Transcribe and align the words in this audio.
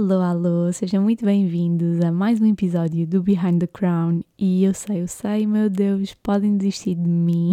Alô, 0.00 0.22
alô, 0.22 0.72
sejam 0.72 1.02
muito 1.02 1.26
bem-vindos 1.26 2.00
a 2.00 2.10
mais 2.10 2.40
um 2.40 2.46
episódio 2.46 3.06
do 3.06 3.22
Behind 3.22 3.60
the 3.60 3.66
Crown. 3.66 4.22
E 4.38 4.64
eu 4.64 4.72
sei, 4.72 5.02
eu 5.02 5.06
sei, 5.06 5.46
meu 5.46 5.68
Deus, 5.68 6.14
podem 6.14 6.56
desistir 6.56 6.94
de 6.94 7.06
mim. 7.06 7.52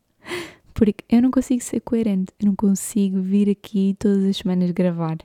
Porque 0.72 1.04
eu 1.10 1.20
não 1.20 1.30
consigo 1.30 1.62
ser 1.62 1.80
coerente, 1.80 2.32
eu 2.40 2.46
não 2.46 2.56
consigo 2.56 3.20
vir 3.20 3.50
aqui 3.50 3.94
todas 3.98 4.24
as 4.24 4.38
semanas 4.38 4.70
gravar. 4.70 5.18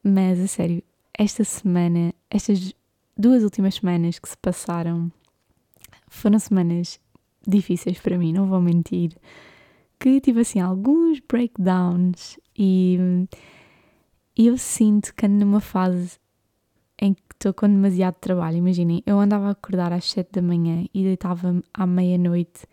Mas 0.00 0.38
a 0.38 0.46
sério, 0.46 0.80
esta 1.12 1.42
semana, 1.42 2.14
estas 2.30 2.72
duas 3.18 3.42
últimas 3.42 3.74
semanas 3.74 4.20
que 4.20 4.28
se 4.28 4.36
passaram, 4.36 5.10
foram 6.06 6.38
semanas 6.38 7.00
difíceis 7.44 7.98
para 7.98 8.16
mim, 8.16 8.32
não 8.32 8.46
vou 8.46 8.60
mentir. 8.60 9.16
Que 9.98 10.20
tive 10.20 10.42
assim 10.42 10.60
alguns 10.60 11.18
breakdowns 11.18 12.38
e 12.56 13.26
eu 14.46 14.56
sinto 14.56 15.14
que 15.14 15.26
ando 15.26 15.44
numa 15.44 15.60
fase 15.60 16.18
em 17.00 17.14
que 17.14 17.22
estou 17.32 17.52
com 17.52 17.68
demasiado 17.68 18.14
trabalho. 18.14 18.58
Imaginem, 18.58 19.02
eu 19.06 19.18
andava 19.18 19.48
a 19.48 19.50
acordar 19.50 19.92
às 19.92 20.10
7 20.10 20.30
da 20.32 20.42
manhã 20.42 20.86
e 20.94 21.02
deitava-me 21.02 21.62
à 21.72 21.86
meia-noite 21.86 22.66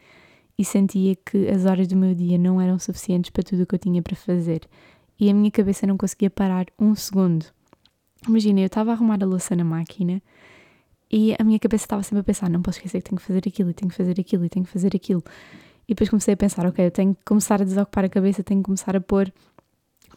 e 0.58 0.66
sentia 0.66 1.16
que 1.16 1.48
as 1.48 1.66
horas 1.66 1.88
do 1.88 1.96
meu 1.96 2.16
dia 2.16 2.38
não 2.38 2.60
eram 2.60 2.80
suficientes 2.80 3.30
para 3.30 3.44
tudo 3.44 3.64
o 3.64 3.66
que 3.66 3.76
eu 3.76 3.80
tinha 3.80 4.02
para 4.02 4.16
fazer. 4.16 4.62
E 5.20 5.30
a 5.30 5.34
minha 5.34 5.52
cabeça 5.52 5.88
não 5.88 5.98
conseguia 5.98 6.30
parar 6.30 6.66
um 6.80 6.94
segundo. 6.96 7.46
Imaginem, 8.28 8.64
eu 8.64 8.68
estava 8.68 8.92
a 8.92 8.94
arrumar 8.94 9.22
a 9.22 9.26
louça 9.26 9.56
na 9.56 9.64
máquina 9.64 10.22
e 11.12 11.36
a 11.40 11.44
minha 11.44 11.60
cabeça 11.60 11.86
estava 11.86 12.04
sempre 12.04 12.20
a 12.22 12.24
pensar: 12.24 12.50
não 12.50 12.62
posso 12.62 12.80
esquecer 12.80 13.02
que 13.02 13.10
tenho 13.10 13.20
que 13.20 13.26
fazer 13.26 13.44
aquilo, 13.48 13.70
e 13.70 13.74
tenho 13.74 13.90
que 13.90 13.96
fazer 13.96 14.20
aquilo, 14.20 14.46
e 14.46 14.50
tenho 14.50 14.66
que 14.66 14.72
fazer 14.72 14.96
aquilo. 14.96 15.24
E 15.88 15.94
depois 15.94 16.10
comecei 16.10 16.34
a 16.34 16.38
pensar: 16.38 16.66
ok, 16.66 16.86
eu 16.86 16.92
tenho 16.92 17.16
que 17.16 17.24
começar 17.24 17.62
a 17.62 17.66
desocupar 17.66 18.06
a 18.06 18.10
cabeça, 18.10 18.44
tenho 18.44 18.62
que 18.62 18.66
começar 18.66 18.96
a 18.96 19.02
pôr 19.02 19.32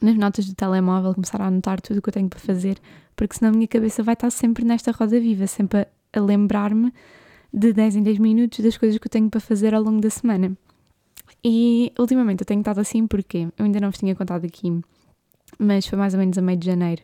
nas 0.01 0.17
notas 0.17 0.47
do 0.47 0.55
telemóvel, 0.55 1.15
começar 1.15 1.41
a 1.41 1.47
anotar 1.47 1.81
tudo 1.81 1.99
o 1.99 2.03
que 2.03 2.09
eu 2.09 2.13
tenho 2.13 2.29
para 2.29 2.39
fazer, 2.39 2.79
porque 3.15 3.37
senão 3.37 3.53
a 3.53 3.55
minha 3.55 3.69
cabeça 3.69 4.03
vai 4.03 4.15
estar 4.15 4.31
sempre 4.31 4.65
nesta 4.65 4.91
roda 4.93 5.21
viva, 5.21 5.47
sempre 5.47 5.81
a, 5.81 5.87
a 6.19 6.21
lembrar-me 6.21 6.93
de 7.53 7.73
10 7.73 7.97
em 7.97 8.03
10 8.03 8.19
minutos 8.19 8.61
das 8.61 8.77
coisas 8.77 8.99
que 8.99 9.07
eu 9.07 9.11
tenho 9.11 9.29
para 9.29 9.41
fazer 9.41 9.75
ao 9.75 9.83
longo 9.83 10.01
da 10.01 10.11
semana. 10.11 10.57
E 11.45 11.93
ultimamente 11.99 12.41
eu 12.43 12.47
tenho 12.47 12.61
estado 12.61 12.81
assim 12.81 13.07
porque 13.07 13.49
eu 13.57 13.65
ainda 13.65 13.81
não 13.81 13.91
vos 13.91 13.99
tinha 13.99 14.15
contado 14.15 14.45
aqui, 14.45 14.81
mas 15.59 15.87
foi 15.87 15.99
mais 15.99 16.15
ou 16.15 16.21
menos 16.21 16.37
a 16.39 16.43
meio 16.43 16.59
de 16.59 16.67
janeiro 16.67 17.03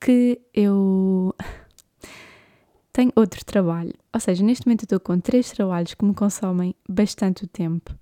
que 0.00 0.40
eu 0.54 1.34
tenho 2.92 3.12
outro 3.14 3.44
trabalho. 3.44 3.94
Ou 4.12 4.20
seja, 4.20 4.42
neste 4.42 4.66
momento 4.66 4.82
eu 4.82 4.86
estou 4.86 5.00
com 5.00 5.20
três 5.20 5.50
trabalhos 5.50 5.94
que 5.94 6.04
me 6.04 6.14
consomem 6.14 6.74
bastante 6.88 7.44
o 7.44 7.46
tempo. 7.46 7.94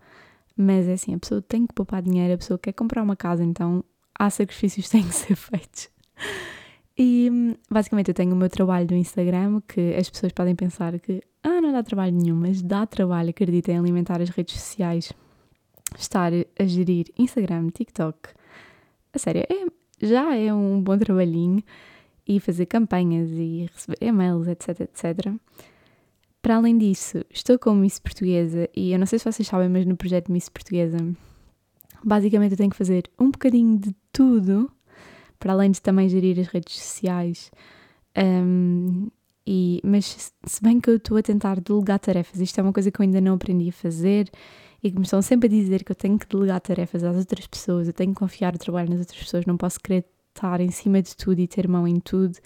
Mas 0.56 0.88
é 0.88 0.94
assim, 0.94 1.14
a 1.14 1.18
pessoa 1.18 1.42
tem 1.42 1.66
que 1.66 1.74
poupar 1.74 2.02
dinheiro, 2.02 2.34
a 2.34 2.38
pessoa 2.38 2.58
quer 2.58 2.72
comprar 2.72 3.02
uma 3.02 3.16
casa, 3.16 3.44
então 3.44 3.84
há 4.18 4.28
sacrifícios 4.30 4.86
que 4.86 4.92
têm 4.92 5.06
que 5.06 5.14
ser 5.14 5.36
feitos. 5.36 5.88
E 6.98 7.30
basicamente 7.70 8.08
eu 8.08 8.14
tenho 8.14 8.32
o 8.32 8.36
meu 8.36 8.50
trabalho 8.50 8.86
do 8.86 8.94
Instagram, 8.94 9.62
que 9.68 9.94
as 9.94 10.10
pessoas 10.10 10.32
podem 10.32 10.56
pensar 10.56 10.98
que 10.98 11.22
ah, 11.44 11.60
não 11.60 11.72
dá 11.72 11.82
trabalho 11.82 12.12
nenhum, 12.12 12.34
mas 12.34 12.60
dá 12.60 12.84
trabalho, 12.84 13.30
acreditem, 13.30 13.76
em 13.76 13.78
alimentar 13.78 14.20
as 14.20 14.30
redes 14.30 14.60
sociais, 14.60 15.12
estar 15.96 16.32
a 16.58 16.64
gerir 16.64 17.06
Instagram, 17.16 17.68
TikTok. 17.68 18.30
A 19.12 19.18
sério, 19.18 19.44
é, 19.48 19.66
já 20.04 20.34
é 20.34 20.52
um 20.52 20.82
bom 20.82 20.98
trabalhinho 20.98 21.62
e 22.26 22.40
fazer 22.40 22.66
campanhas 22.66 23.30
e 23.30 23.70
receber 23.72 23.98
e-mails, 24.00 24.48
etc, 24.48 24.80
etc. 24.80 25.32
Para 26.42 26.56
além 26.56 26.76
disso, 26.76 27.24
estou 27.30 27.58
como 27.58 27.80
Miss 27.80 28.00
Portuguesa 28.00 28.68
e 28.74 28.92
eu 28.92 28.98
não 28.98 29.06
sei 29.06 29.20
se 29.20 29.30
vocês 29.30 29.46
sabem, 29.46 29.68
mas 29.68 29.86
no 29.86 29.96
projeto 29.96 30.32
Miss 30.32 30.48
Portuguesa 30.48 30.98
Basicamente, 32.04 32.52
eu 32.52 32.58
tenho 32.58 32.70
que 32.70 32.76
fazer 32.76 33.10
um 33.18 33.30
bocadinho 33.30 33.78
de 33.78 33.94
tudo, 34.12 34.70
para 35.38 35.52
além 35.52 35.70
de 35.70 35.80
também 35.80 36.08
gerir 36.08 36.38
as 36.38 36.46
redes 36.48 36.78
sociais. 36.78 37.50
Um, 38.16 39.08
e, 39.46 39.80
mas 39.82 40.32
se 40.44 40.62
bem 40.62 40.80
que 40.80 40.90
eu 40.90 40.96
estou 40.96 41.16
a 41.16 41.22
tentar 41.22 41.60
delegar 41.60 41.98
tarefas, 41.98 42.40
isto 42.40 42.58
é 42.58 42.62
uma 42.62 42.72
coisa 42.72 42.90
que 42.90 43.00
eu 43.00 43.04
ainda 43.04 43.20
não 43.20 43.34
aprendi 43.34 43.70
a 43.70 43.72
fazer 43.72 44.30
e 44.82 44.90
que 44.90 44.96
me 44.96 45.04
estão 45.04 45.22
sempre 45.22 45.46
a 45.46 45.50
dizer 45.50 45.84
que 45.84 45.92
eu 45.92 45.96
tenho 45.96 46.18
que 46.18 46.26
delegar 46.26 46.60
tarefas 46.60 47.02
às 47.02 47.16
outras 47.16 47.46
pessoas, 47.46 47.86
eu 47.86 47.94
tenho 47.94 48.12
que 48.12 48.18
confiar 48.18 48.54
o 48.54 48.58
trabalho 48.58 48.90
nas 48.90 49.00
outras 49.00 49.18
pessoas, 49.18 49.46
não 49.46 49.56
posso 49.56 49.80
querer 49.80 50.04
estar 50.34 50.60
em 50.60 50.70
cima 50.70 51.00
de 51.00 51.16
tudo 51.16 51.40
e 51.40 51.48
ter 51.48 51.66
mão 51.66 51.88
em 51.88 51.98
tudo. 51.98 52.36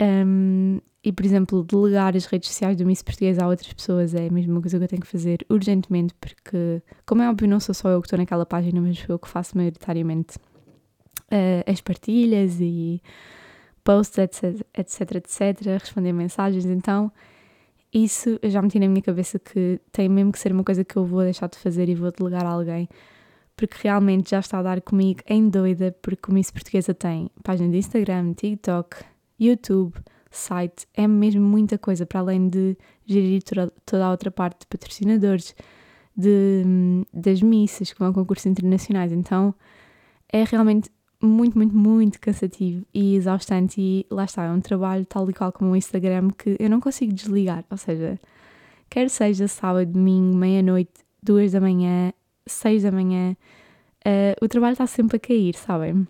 Um, 0.00 0.80
e, 1.06 1.12
por 1.12 1.24
exemplo, 1.24 1.62
delegar 1.62 2.16
as 2.16 2.26
redes 2.26 2.48
sociais 2.48 2.76
do 2.76 2.84
Miss 2.84 3.00
Português 3.00 3.38
a 3.38 3.46
outras 3.46 3.72
pessoas 3.72 4.12
é 4.12 4.26
a 4.26 4.30
mesma 4.30 4.60
coisa 4.60 4.76
que 4.76 4.82
eu 4.82 4.88
tenho 4.88 5.02
que 5.02 5.06
fazer 5.06 5.46
urgentemente, 5.48 6.12
porque, 6.14 6.82
como 7.06 7.22
é 7.22 7.30
óbvio, 7.30 7.46
não 7.46 7.60
sou 7.60 7.72
só 7.72 7.90
eu 7.90 8.00
que 8.00 8.08
estou 8.08 8.18
naquela 8.18 8.44
página, 8.44 8.80
mas 8.80 8.98
sou 8.98 9.14
eu 9.14 9.18
que 9.20 9.28
faço 9.28 9.56
maioritariamente 9.56 10.36
uh, 10.36 11.70
as 11.70 11.80
partilhas 11.80 12.58
e 12.60 13.00
posts, 13.84 14.18
etc, 14.18 14.66
etc, 14.76 15.14
etc, 15.14 15.64
responder 15.78 16.12
mensagens. 16.12 16.64
Então, 16.64 17.12
isso 17.94 18.36
eu 18.42 18.50
já 18.50 18.60
meti 18.60 18.80
na 18.80 18.88
minha 18.88 19.02
cabeça 19.02 19.38
que 19.38 19.80
tem 19.92 20.08
mesmo 20.08 20.32
que 20.32 20.40
ser 20.40 20.50
uma 20.50 20.64
coisa 20.64 20.82
que 20.82 20.96
eu 20.96 21.04
vou 21.04 21.22
deixar 21.22 21.48
de 21.48 21.56
fazer 21.56 21.88
e 21.88 21.94
vou 21.94 22.10
delegar 22.10 22.44
a 22.44 22.50
alguém, 22.50 22.88
porque 23.56 23.76
realmente 23.80 24.30
já 24.30 24.40
está 24.40 24.58
a 24.58 24.62
dar 24.62 24.80
comigo 24.80 25.20
em 25.28 25.48
doida, 25.48 25.96
porque 26.02 26.32
o 26.32 26.34
Miss 26.34 26.50
Portuguesa 26.50 26.92
tem 26.92 27.30
página 27.44 27.70
de 27.70 27.78
Instagram, 27.78 28.32
TikTok, 28.32 29.04
YouTube 29.38 29.94
site, 30.36 30.86
é 30.94 31.06
mesmo 31.06 31.42
muita 31.42 31.78
coisa, 31.78 32.06
para 32.06 32.20
além 32.20 32.48
de 32.48 32.76
gerir 33.04 33.42
toda, 33.42 34.04
a 34.04 34.10
outra 34.10 34.30
parte 34.30 34.60
de 34.60 34.66
patrocinadores, 34.66 35.54
de, 36.16 36.62
das 37.12 37.42
missas 37.42 37.92
que 37.92 37.98
vão 37.98 38.08
a 38.08 38.12
concursos 38.12 38.46
internacionais. 38.46 39.12
Então 39.12 39.54
é 40.32 40.44
realmente 40.44 40.90
muito, 41.20 41.56
muito, 41.56 41.76
muito 41.76 42.20
cansativo 42.20 42.84
e 42.92 43.16
exaustante. 43.16 43.80
E 43.80 44.06
lá 44.10 44.24
está, 44.24 44.44
é 44.44 44.50
um 44.50 44.60
trabalho 44.60 45.04
tal 45.06 45.28
e 45.28 45.32
qual 45.32 45.52
como 45.52 45.72
o 45.72 45.76
Instagram 45.76 46.30
que 46.30 46.56
eu 46.58 46.70
não 46.70 46.80
consigo 46.80 47.12
desligar. 47.12 47.64
Ou 47.70 47.76
seja, 47.76 48.18
quer 48.88 49.08
seja 49.10 49.48
sábado, 49.48 49.92
domingo, 49.92 50.36
meia-noite, 50.36 50.92
duas 51.22 51.52
da 51.52 51.60
manhã, 51.60 52.12
seis 52.46 52.82
da 52.82 52.92
manhã, 52.92 53.36
uh, 54.06 54.44
o 54.44 54.48
trabalho 54.48 54.72
está 54.72 54.86
sempre 54.86 55.16
a 55.16 55.20
cair, 55.20 55.54
sabem? 55.54 56.06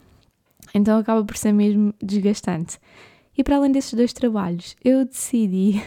Então 0.75 0.99
acaba 0.99 1.25
por 1.25 1.37
ser 1.37 1.53
mesmo 1.53 1.95
desgastante. 2.03 2.79
E 3.37 3.45
para 3.45 3.57
além 3.57 3.71
desses 3.71 3.93
dois 3.93 4.13
trabalhos, 4.13 4.75
eu 4.83 5.05
decidi 5.05 5.83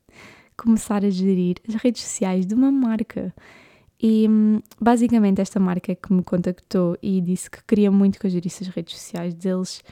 começar 0.56 1.04
a 1.04 1.10
gerir 1.10 1.56
as 1.68 1.74
redes 1.74 2.02
sociais 2.02 2.46
de 2.46 2.54
uma 2.54 2.70
marca. 2.70 3.34
E 4.00 4.28
basicamente 4.80 5.40
esta 5.40 5.58
marca 5.58 5.94
que 5.94 6.12
me 6.12 6.22
contactou 6.22 6.96
e 7.02 7.20
disse 7.20 7.50
que 7.50 7.64
queria 7.64 7.90
muito 7.90 8.18
que 8.18 8.26
eu 8.26 8.30
gerisse 8.30 8.62
as 8.62 8.68
redes 8.68 8.96
sociais 8.96 9.34
deles. 9.34 9.82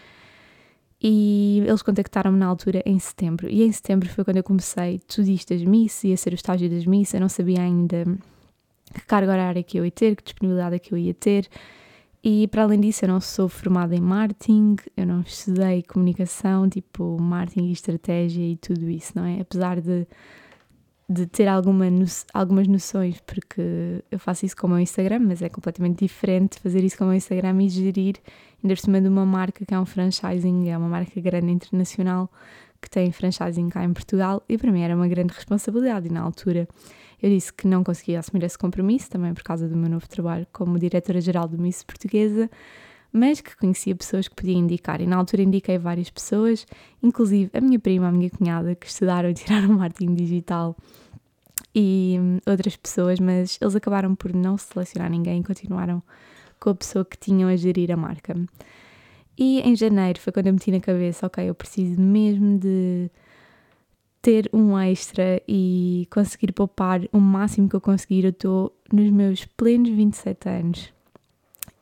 E 1.00 1.64
eles 1.66 1.82
contactaram-me 1.82 2.38
na 2.38 2.46
altura 2.46 2.82
em 2.86 2.98
setembro. 2.98 3.48
E 3.48 3.62
em 3.64 3.72
setembro 3.72 4.08
foi 4.08 4.22
quando 4.22 4.36
eu 4.36 4.44
comecei 4.44 5.00
tudo 5.00 5.28
isto 5.28 5.52
das 5.52 5.64
Miss, 5.64 6.04
ia 6.04 6.16
ser 6.16 6.32
o 6.32 6.36
estágio 6.36 6.70
das 6.70 6.86
Miss. 6.86 7.12
Eu 7.14 7.20
não 7.20 7.28
sabia 7.28 7.62
ainda 7.62 8.04
que 8.94 9.06
carga 9.06 9.32
horária 9.32 9.62
que 9.62 9.78
eu 9.78 9.84
ia 9.84 9.90
ter, 9.90 10.14
que 10.14 10.22
disponibilidade 10.22 10.76
é 10.76 10.78
que 10.78 10.92
eu 10.92 10.98
ia 10.98 11.14
ter. 11.14 11.48
E 12.24 12.46
para 12.46 12.62
além 12.62 12.80
disso, 12.80 13.04
eu 13.04 13.08
não 13.08 13.20
sou 13.20 13.48
formada 13.48 13.96
em 13.96 14.00
marketing, 14.00 14.76
eu 14.96 15.04
não 15.04 15.22
estudei 15.22 15.82
comunicação, 15.82 16.68
tipo 16.68 17.20
marketing 17.20 17.66
e 17.66 17.72
estratégia 17.72 18.44
e 18.44 18.56
tudo 18.56 18.88
isso, 18.88 19.12
não 19.16 19.24
é? 19.24 19.40
Apesar 19.40 19.80
de, 19.80 20.06
de 21.08 21.26
ter 21.26 21.48
alguma 21.48 21.90
no, 21.90 22.04
algumas 22.32 22.68
noções, 22.68 23.20
porque 23.26 24.04
eu 24.08 24.20
faço 24.20 24.46
isso 24.46 24.56
com 24.56 24.68
o 24.68 24.70
meu 24.70 24.78
Instagram, 24.78 25.18
mas 25.18 25.42
é 25.42 25.48
completamente 25.48 25.98
diferente 25.98 26.60
fazer 26.60 26.84
isso 26.84 26.96
com 26.96 27.04
o 27.04 27.08
meu 27.08 27.16
Instagram 27.16 27.60
e 27.60 27.68
gerir, 27.68 28.14
ainda 28.62 28.76
por 28.76 28.80
cima 28.80 29.00
de 29.00 29.08
uma 29.08 29.26
marca 29.26 29.66
que 29.66 29.74
é 29.74 29.80
um 29.80 29.86
franchising, 29.86 30.68
é 30.68 30.78
uma 30.78 30.88
marca 30.88 31.20
grande 31.20 31.50
internacional 31.50 32.30
que 32.80 32.88
tem 32.88 33.10
franchising 33.10 33.68
cá 33.68 33.82
em 33.82 33.92
Portugal 33.92 34.44
e 34.48 34.56
para 34.56 34.70
mim 34.70 34.82
era 34.82 34.94
uma 34.94 35.08
grande 35.08 35.34
responsabilidade 35.34 36.06
e 36.06 36.12
na 36.12 36.20
altura 36.20 36.68
eu 37.22 37.30
disse 37.30 37.52
que 37.52 37.68
não 37.68 37.84
conseguia 37.84 38.18
assumir 38.18 38.44
esse 38.44 38.58
compromisso, 38.58 39.08
também 39.08 39.32
por 39.32 39.44
causa 39.44 39.68
do 39.68 39.76
meu 39.76 39.88
novo 39.88 40.08
trabalho 40.08 40.46
como 40.52 40.78
diretora-geral 40.78 41.46
do 41.46 41.56
Miss 41.56 41.84
Portuguesa, 41.84 42.50
mas 43.12 43.40
que 43.40 43.56
conhecia 43.56 43.94
pessoas 43.94 44.26
que 44.26 44.34
podia 44.34 44.54
indicar. 44.54 45.00
E 45.00 45.06
na 45.06 45.16
altura 45.16 45.42
indiquei 45.42 45.78
várias 45.78 46.10
pessoas, 46.10 46.66
inclusive 47.02 47.50
a 47.54 47.60
minha 47.60 47.78
prima, 47.78 48.08
a 48.08 48.12
minha 48.12 48.28
cunhada, 48.28 48.74
que 48.74 48.86
estudaram 48.86 49.30
e 49.30 49.34
tiraram 49.34 49.68
marketing 49.74 50.14
digital 50.14 50.76
e 51.74 52.16
hum, 52.18 52.38
outras 52.46 52.76
pessoas, 52.76 53.20
mas 53.20 53.58
eles 53.60 53.76
acabaram 53.76 54.14
por 54.14 54.34
não 54.34 54.58
selecionar 54.58 55.10
ninguém 55.10 55.40
e 55.40 55.44
continuaram 55.44 56.02
com 56.58 56.70
a 56.70 56.74
pessoa 56.74 57.04
que 57.04 57.16
tinham 57.16 57.48
a 57.48 57.56
gerir 57.56 57.92
a 57.92 57.96
marca. 57.96 58.34
E 59.38 59.60
em 59.60 59.76
janeiro 59.76 60.20
foi 60.20 60.32
quando 60.32 60.48
eu 60.48 60.52
meti 60.52 60.70
na 60.70 60.80
cabeça, 60.80 61.26
ok, 61.26 61.48
eu 61.48 61.54
preciso 61.54 62.00
mesmo 62.00 62.58
de 62.58 63.10
ter 64.22 64.48
um 64.52 64.78
extra 64.78 65.42
e 65.48 66.06
conseguir 66.08 66.52
poupar 66.52 67.00
o 67.12 67.18
máximo 67.18 67.68
que 67.68 67.74
eu 67.74 67.80
conseguir. 67.80 68.24
Eu 68.24 68.30
estou 68.30 68.72
nos 68.92 69.10
meus 69.10 69.44
plenos 69.44 69.90
27 69.90 70.48
anos 70.48 70.92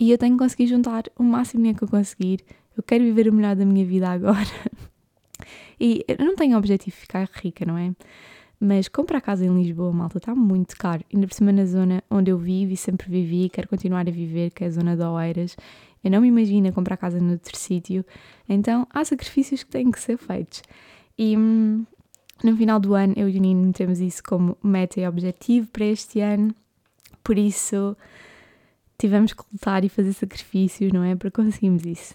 e 0.01 0.11
eu 0.11 0.17
tenho 0.17 0.33
que 0.33 0.43
conseguir 0.43 0.67
juntar 0.67 1.05
o 1.19 1.23
máximo 1.23 1.75
que 1.75 1.85
eu 1.85 1.89
conseguir. 1.89 2.43
Eu 2.75 2.83
quero 2.83 3.05
viver 3.05 3.29
o 3.29 3.33
melhor 3.33 3.55
da 3.55 3.67
minha 3.67 3.85
vida 3.85 4.09
agora. 4.09 4.49
e 5.79 6.03
eu 6.09 6.25
não 6.25 6.35
tenho 6.35 6.55
o 6.55 6.59
objetivo 6.59 6.97
de 6.97 7.03
ficar 7.03 7.29
rica, 7.31 7.67
não 7.67 7.77
é? 7.77 7.93
Mas 8.59 8.89
comprar 8.89 9.21
casa 9.21 9.45
em 9.45 9.55
Lisboa, 9.55 9.93
malta, 9.93 10.17
está 10.17 10.35
muito 10.35 10.77
caro. 10.79 11.05
Ainda 11.13 11.27
por 11.27 11.35
cima 11.35 11.53
na 11.53 11.67
zona 11.67 12.03
onde 12.11 12.31
eu 12.31 12.39
vivo 12.39 12.73
e 12.73 12.77
sempre 12.77 13.11
vivi, 13.11 13.51
quero 13.51 13.69
continuar 13.69 14.09
a 14.09 14.11
viver, 14.11 14.51
que 14.51 14.65
é 14.65 14.69
a 14.69 14.71
zona 14.71 14.97
de 14.97 15.03
Oeiras. 15.03 15.57
Eu 16.03 16.11
não 16.11 16.23
me 16.23 16.29
imagino 16.29 16.73
comprar 16.73 16.97
casa 16.97 17.21
noutro 17.21 17.55
sítio. 17.57 18.03
Então 18.49 18.87
há 18.89 19.05
sacrifícios 19.05 19.63
que 19.63 19.71
têm 19.71 19.91
que 19.91 20.01
ser 20.01 20.17
feitos. 20.17 20.63
E 21.19 21.37
hum, 21.37 21.85
no 22.43 22.57
final 22.57 22.81
do 22.81 22.95
ano 22.95 23.15
eu 23.17 23.29
e 23.29 23.39
o 23.39 23.41
Nino 23.41 23.73
temos 23.73 24.01
isso 24.01 24.23
como 24.23 24.57
meta 24.63 25.01
e 25.01 25.07
objetivo 25.07 25.69
para 25.69 25.85
este 25.85 26.21
ano. 26.21 26.55
Por 27.23 27.39
isso 27.39 27.97
tivemos 28.99 29.33
que 29.33 29.43
lutar 29.53 29.85
e 29.85 29.89
fazer 29.89 30.13
sacrifícios, 30.13 30.93
não 30.93 31.03
é? 31.03 31.15
Para 31.17 31.31
conseguirmos 31.31 31.85
isso. 31.85 32.15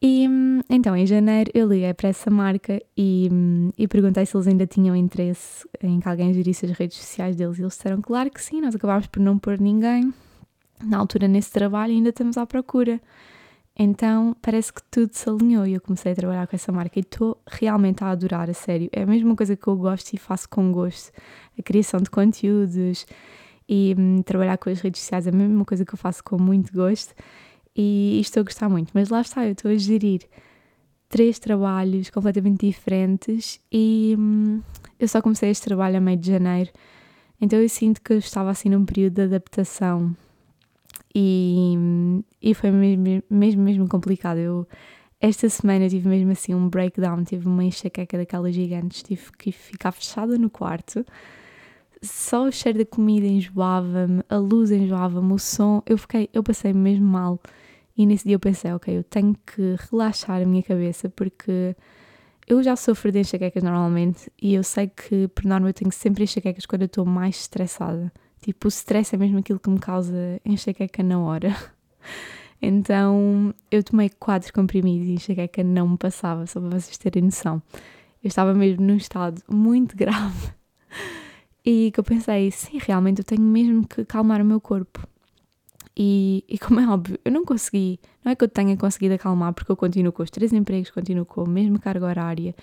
E 0.00 0.28
então, 0.70 0.96
em 0.96 1.04
janeiro, 1.06 1.50
eu 1.52 1.66
liguei 1.66 1.92
para 1.92 2.08
essa 2.08 2.30
marca 2.30 2.80
e, 2.96 3.28
e 3.76 3.88
perguntei 3.88 4.24
se 4.24 4.36
eles 4.36 4.46
ainda 4.46 4.66
tinham 4.66 4.94
interesse 4.94 5.68
em 5.82 5.98
que 5.98 6.08
alguém 6.08 6.32
gerisse 6.32 6.66
as 6.66 6.72
redes 6.72 6.98
sociais 6.98 7.34
deles. 7.34 7.58
E 7.58 7.62
eles 7.62 7.76
disseram, 7.76 8.00
claro 8.00 8.30
que 8.30 8.40
sim, 8.40 8.60
nós 8.60 8.74
acabámos 8.76 9.08
por 9.08 9.20
não 9.20 9.38
pôr 9.38 9.58
ninguém 9.58 10.12
na 10.84 10.98
altura 10.98 11.26
nesse 11.26 11.50
trabalho 11.50 11.92
ainda 11.92 12.10
estamos 12.10 12.36
à 12.36 12.46
procura. 12.46 13.00
Então 13.78 14.36
parece 14.42 14.72
que 14.72 14.82
tudo 14.90 15.14
se 15.14 15.28
alinhou 15.28 15.64
e 15.64 15.74
eu 15.74 15.80
comecei 15.80 16.10
a 16.10 16.14
trabalhar 16.14 16.46
com 16.48 16.56
essa 16.56 16.72
marca 16.72 16.98
e 16.98 17.02
estou 17.02 17.40
realmente 17.46 18.02
a 18.02 18.10
adorar, 18.10 18.50
a 18.50 18.54
sério. 18.54 18.88
É 18.92 19.02
a 19.02 19.06
mesma 19.06 19.36
coisa 19.36 19.54
que 19.54 19.68
eu 19.68 19.76
gosto 19.76 20.12
e 20.14 20.18
faço 20.18 20.48
com 20.48 20.72
gosto. 20.72 21.12
A 21.56 21.62
criação 21.62 22.00
de 22.00 22.10
conteúdos 22.10 23.06
e 23.68 23.94
hum, 23.96 24.22
trabalhar 24.22 24.58
com 24.58 24.68
as 24.68 24.80
redes 24.80 25.00
sociais 25.00 25.26
é 25.28 25.30
a 25.30 25.32
mesma 25.32 25.64
coisa 25.64 25.84
que 25.84 25.94
eu 25.94 25.98
faço 25.98 26.24
com 26.24 26.36
muito 26.38 26.72
gosto 26.72 27.14
e 27.76 28.18
estou 28.20 28.40
a 28.40 28.44
gostar 28.44 28.68
muito. 28.68 28.90
Mas 28.92 29.10
lá 29.10 29.20
está, 29.20 29.46
eu 29.46 29.52
estou 29.52 29.70
a 29.70 29.76
gerir 29.76 30.22
três 31.08 31.38
trabalhos 31.38 32.10
completamente 32.10 32.66
diferentes 32.66 33.60
e 33.72 34.16
hum, 34.18 34.60
eu 34.98 35.06
só 35.06 35.22
comecei 35.22 35.50
este 35.50 35.64
trabalho 35.64 35.98
a 35.98 36.00
meio 36.00 36.18
de 36.18 36.30
janeiro, 36.30 36.70
então 37.40 37.58
eu 37.58 37.68
sinto 37.68 38.00
que 38.02 38.12
eu 38.12 38.18
estava 38.18 38.50
assim 38.50 38.68
num 38.68 38.84
período 38.84 39.14
de 39.14 39.22
adaptação 39.22 40.14
e, 41.14 41.74
hum, 41.76 42.22
e 42.40 42.54
foi 42.54 42.70
mesmo, 42.70 43.22
mesmo, 43.30 43.62
mesmo 43.62 43.88
complicado. 43.88 44.38
Eu, 44.38 44.68
esta 45.20 45.48
semana 45.48 45.88
tive 45.88 46.08
mesmo 46.08 46.32
assim 46.32 46.54
um 46.54 46.68
breakdown, 46.68 47.24
tive 47.24 47.46
uma 47.46 47.64
enxaqueca 47.64 48.18
daquelas 48.18 48.54
gigantes, 48.54 49.02
tive 49.02 49.32
que 49.36 49.52
ficar 49.52 49.92
fechada 49.92 50.38
no 50.38 50.48
quarto 50.48 51.04
só 52.02 52.44
o 52.44 52.52
cheiro 52.52 52.78
da 52.78 52.84
comida 52.86 53.26
enjoava-me, 53.26 54.22
a 54.28 54.36
luz 54.36 54.70
enjoava-me, 54.70 55.32
o 55.32 55.38
som, 55.38 55.82
eu 55.86 55.98
fiquei, 55.98 56.28
eu 56.32 56.42
passei 56.42 56.72
mesmo 56.72 57.06
mal. 57.06 57.40
E 57.96 58.06
nesse 58.06 58.24
dia 58.24 58.36
eu 58.36 58.40
pensei, 58.40 58.72
ok, 58.72 58.96
eu 58.96 59.04
tenho 59.04 59.34
que 59.34 59.76
relaxar 59.90 60.40
a 60.40 60.44
minha 60.44 60.62
cabeça 60.62 61.08
porque 61.08 61.74
eu 62.46 62.62
já 62.62 62.76
sofro 62.76 63.10
de 63.10 63.20
enxaquecas 63.20 63.62
normalmente 63.62 64.30
e 64.40 64.54
eu 64.54 64.62
sei 64.62 64.88
que 64.88 65.28
por 65.28 65.44
norma 65.44 65.68
eu 65.68 65.74
tenho 65.74 65.92
sempre 65.92 66.24
enxaquecas 66.24 66.64
quando 66.66 66.82
eu 66.82 66.86
estou 66.86 67.04
mais 67.04 67.40
estressada. 67.40 68.12
Tipo, 68.40 68.68
o 68.68 68.70
stress 68.70 69.14
é 69.14 69.18
mesmo 69.18 69.38
aquilo 69.38 69.58
que 69.58 69.68
me 69.68 69.80
causa 69.80 70.40
enxaqueca 70.44 71.02
na 71.02 71.18
hora. 71.18 71.54
Então 72.60 73.54
eu 73.70 73.82
tomei 73.82 74.10
quatro 74.10 74.52
comprimidos 74.52 75.06
e 75.06 75.10
a 75.10 75.14
enxaqueca 75.14 75.62
não 75.62 75.88
me 75.88 75.96
passava, 75.96 76.46
só 76.46 76.60
para 76.60 76.70
vocês 76.70 76.98
terem 76.98 77.24
noção. 77.24 77.62
Eu 78.22 78.28
estava 78.28 78.52
mesmo 78.52 78.84
num 78.84 78.96
estado 78.96 79.40
muito 79.48 79.94
grave. 79.96 80.52
E 81.64 81.90
que 81.92 82.00
eu 82.00 82.04
pensei, 82.04 82.50
sim, 82.50 82.78
realmente 82.80 83.18
eu 83.18 83.24
tenho 83.24 83.42
mesmo 83.42 83.86
que 83.86 84.04
calmar 84.04 84.40
o 84.40 84.44
meu 84.44 84.60
corpo. 84.60 85.06
E, 85.96 86.44
e 86.48 86.58
como 86.58 86.78
é 86.78 86.88
óbvio, 86.88 87.18
eu 87.24 87.32
não 87.32 87.44
consegui, 87.44 87.98
não 88.24 88.30
é 88.30 88.36
que 88.36 88.44
eu 88.44 88.48
tenha 88.48 88.76
conseguido 88.76 89.14
acalmar, 89.14 89.52
porque 89.52 89.70
eu 89.72 89.76
continuo 89.76 90.12
com 90.12 90.22
os 90.22 90.30
três 90.30 90.52
empregos, 90.52 90.90
continuo 90.90 91.26
com 91.26 91.42
a 91.42 91.46
mesma 91.46 91.78
carga 91.78 92.06
horária. 92.06 92.54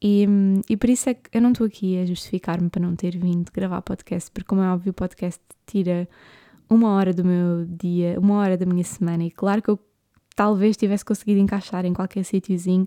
E, 0.00 0.26
e 0.68 0.76
por 0.76 0.88
isso 0.88 1.10
é 1.10 1.14
que 1.14 1.28
eu 1.32 1.40
não 1.40 1.52
estou 1.52 1.66
aqui 1.66 1.98
a 1.98 2.06
justificar-me 2.06 2.68
para 2.70 2.82
não 2.82 2.96
ter 2.96 3.16
vindo 3.16 3.52
gravar 3.52 3.82
podcast, 3.82 4.30
porque 4.30 4.48
como 4.48 4.62
é 4.62 4.72
óbvio, 4.72 4.90
o 4.90 4.94
podcast 4.94 5.40
tira 5.66 6.08
uma 6.72 6.90
hora 6.90 7.12
do 7.12 7.24
meu 7.24 7.64
dia, 7.66 8.18
uma 8.18 8.36
hora 8.36 8.56
da 8.56 8.66
minha 8.66 8.84
semana. 8.84 9.24
E 9.24 9.30
claro 9.30 9.62
que 9.62 9.70
eu 9.70 9.78
talvez 10.34 10.76
tivesse 10.76 11.04
conseguido 11.04 11.40
encaixar 11.40 11.84
em 11.84 11.92
qualquer 11.92 12.24
sítiozinho, 12.24 12.86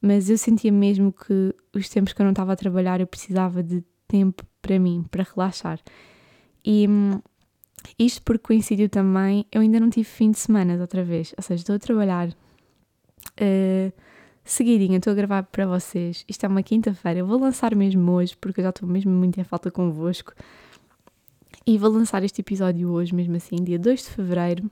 mas 0.00 0.28
eu 0.28 0.36
sentia 0.36 0.72
mesmo 0.72 1.12
que 1.12 1.54
os 1.74 1.88
tempos 1.88 2.12
que 2.12 2.20
eu 2.20 2.24
não 2.24 2.32
estava 2.32 2.52
a 2.52 2.56
trabalhar 2.56 3.00
eu 3.00 3.06
precisava 3.06 3.62
de 3.62 3.82
tempo 4.06 4.44
para 4.60 4.78
mim, 4.78 5.04
para 5.10 5.24
relaxar. 5.24 5.80
E 6.64 6.86
isto 7.98 8.22
por 8.22 8.38
coincidiu 8.38 8.88
também, 8.88 9.46
eu 9.52 9.60
ainda 9.60 9.78
não 9.78 9.90
tive 9.90 10.04
fim 10.04 10.30
de 10.30 10.38
semana 10.38 10.80
outra 10.80 11.04
vez, 11.04 11.34
ou 11.36 11.42
seja, 11.42 11.62
estou 11.62 11.76
a 11.76 11.78
trabalhar 11.78 12.28
uh, 13.40 13.92
estou 14.44 15.10
a 15.10 15.14
gravar 15.14 15.42
para 15.44 15.66
vocês. 15.66 16.24
Isto 16.28 16.46
é 16.46 16.48
uma 16.48 16.62
quinta-feira, 16.62 17.24
vou 17.24 17.38
lançar 17.38 17.74
mesmo 17.74 18.12
hoje, 18.12 18.36
porque 18.36 18.60
eu 18.60 18.64
já 18.64 18.70
estou 18.70 18.88
mesmo 18.88 19.12
muito 19.12 19.40
em 19.40 19.44
falta 19.44 19.70
convosco. 19.70 20.32
E 21.66 21.78
vou 21.78 21.90
lançar 21.90 22.22
este 22.22 22.40
episódio 22.40 22.90
hoje, 22.90 23.14
mesmo 23.14 23.36
assim, 23.36 23.56
dia 23.56 23.78
2 23.78 24.02
de 24.02 24.10
fevereiro, 24.10 24.70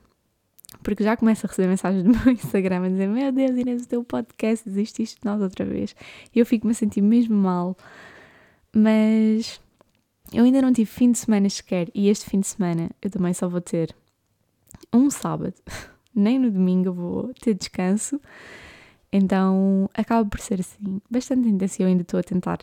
porque 0.83 1.03
já 1.03 1.17
começo 1.17 1.45
a 1.45 1.49
receber 1.49 1.67
mensagens 1.67 2.03
do 2.03 2.09
meu 2.09 2.29
Instagram 2.33 2.85
a 2.85 2.89
dizer: 2.89 3.07
Meu 3.07 3.31
Deus, 3.31 3.57
Inês, 3.57 3.83
o 3.83 3.87
teu 3.87 4.03
podcast 4.03 4.67
desististe 4.67 5.19
de 5.19 5.25
nós 5.25 5.41
outra 5.41 5.65
vez. 5.65 5.95
E 6.33 6.39
eu 6.39 6.45
fico-me 6.45 6.71
a 6.71 6.75
sentir 6.75 7.01
mesmo 7.01 7.35
mal 7.35 7.75
mas 8.73 9.61
eu 10.33 10.43
ainda 10.43 10.61
não 10.61 10.73
tive 10.73 10.89
fim 10.89 11.11
de 11.11 11.19
semana 11.19 11.47
sequer 11.47 11.89
e 11.93 12.09
este 12.09 12.25
fim 12.29 12.39
de 12.39 12.47
semana 12.47 12.89
eu 13.01 13.09
também 13.09 13.33
só 13.33 13.47
vou 13.47 13.61
ter 13.61 13.95
um 14.91 15.09
sábado, 15.11 15.53
nem 16.13 16.39
no 16.39 16.49
domingo 16.49 16.89
eu 16.89 16.93
vou 16.93 17.33
ter 17.35 17.53
descanso. 17.53 18.19
Então 19.11 19.87
acaba 19.93 20.27
por 20.27 20.39
ser 20.39 20.59
assim, 20.59 20.99
bastante 21.09 21.47
intenso. 21.47 21.83
Eu 21.83 21.87
ainda 21.87 22.01
estou 22.01 22.19
a 22.19 22.23
tentar 22.23 22.59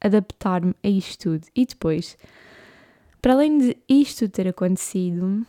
adaptar-me 0.00 0.74
a 0.82 0.88
isto 0.88 1.22
tudo. 1.22 1.46
E 1.54 1.64
depois, 1.64 2.18
para 3.24 3.32
além 3.32 3.56
de 3.56 3.74
isto 3.88 4.28
ter 4.28 4.46
acontecido, 4.46 5.46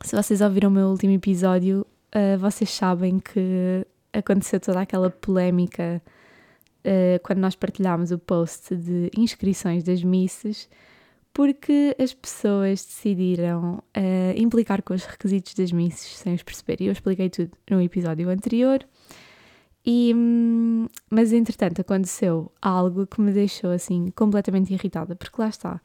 se 0.00 0.14
vocês 0.14 0.40
ouviram 0.40 0.68
o 0.68 0.72
meu 0.72 0.86
último 0.86 1.12
episódio, 1.12 1.84
uh, 2.14 2.38
vocês 2.38 2.70
sabem 2.70 3.18
que 3.18 3.84
aconteceu 4.12 4.60
toda 4.60 4.80
aquela 4.80 5.10
polémica 5.10 6.00
uh, 6.84 7.20
quando 7.24 7.40
nós 7.40 7.56
partilhámos 7.56 8.12
o 8.12 8.18
post 8.20 8.76
de 8.76 9.10
inscrições 9.18 9.82
das 9.82 10.04
missas, 10.04 10.68
porque 11.32 11.96
as 11.98 12.14
pessoas 12.14 12.84
decidiram 12.84 13.82
uh, 13.96 14.40
implicar 14.40 14.80
com 14.80 14.94
os 14.94 15.04
requisitos 15.04 15.52
das 15.54 15.72
missas 15.72 16.16
sem 16.18 16.32
os 16.32 16.44
perceber. 16.44 16.80
E 16.80 16.86
eu 16.86 16.92
expliquei 16.92 17.28
tudo 17.28 17.50
no 17.68 17.82
episódio 17.82 18.30
anterior. 18.30 18.86
E, 19.84 20.12
hum, 20.14 20.86
mas 21.10 21.32
entretanto 21.32 21.80
aconteceu 21.80 22.52
algo 22.62 23.04
que 23.04 23.20
me 23.20 23.32
deixou 23.32 23.72
assim 23.72 24.12
completamente 24.12 24.72
irritada, 24.72 25.16
porque 25.16 25.42
lá 25.42 25.48
está. 25.48 25.80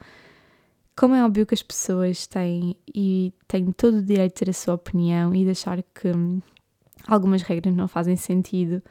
Como 1.00 1.16
é 1.16 1.24
óbvio 1.24 1.46
que 1.46 1.54
as 1.54 1.64
pessoas 1.64 2.28
têm 2.28 2.76
e 2.94 3.34
têm 3.48 3.72
todo 3.72 4.00
o 4.00 4.04
direito 4.04 4.34
de 4.34 4.40
ter 4.40 4.50
a 4.50 4.54
sua 4.54 4.74
opinião 4.74 5.34
e 5.34 5.46
de 5.46 5.52
achar 5.52 5.82
que 5.82 6.10
hum, 6.10 6.42
algumas 7.08 7.42
regras 7.42 7.74
não 7.74 7.88
fazem 7.88 8.18
sentido, 8.18 8.84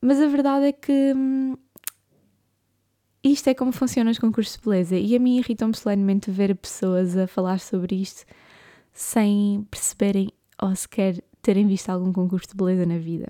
mas 0.00 0.20
a 0.20 0.28
verdade 0.28 0.66
é 0.66 0.72
que 0.72 1.12
hum, 1.12 1.56
isto 3.24 3.48
é 3.48 3.54
como 3.54 3.72
funcionam 3.72 4.12
os 4.12 4.18
concursos 4.20 4.58
de 4.58 4.62
beleza 4.62 4.96
e 4.96 5.16
a 5.16 5.18
mim 5.18 5.38
irritam-me 5.38 5.76
solenemente 5.76 6.30
ver 6.30 6.54
pessoas 6.54 7.16
a 7.16 7.26
falar 7.26 7.58
sobre 7.58 7.96
isto 7.96 8.24
sem 8.92 9.66
perceberem 9.68 10.30
ou 10.62 10.72
sequer 10.76 11.20
terem 11.42 11.66
visto 11.66 11.90
algum 11.90 12.12
concurso 12.12 12.50
de 12.50 12.54
beleza 12.54 12.86
na 12.86 12.98
vida. 12.98 13.26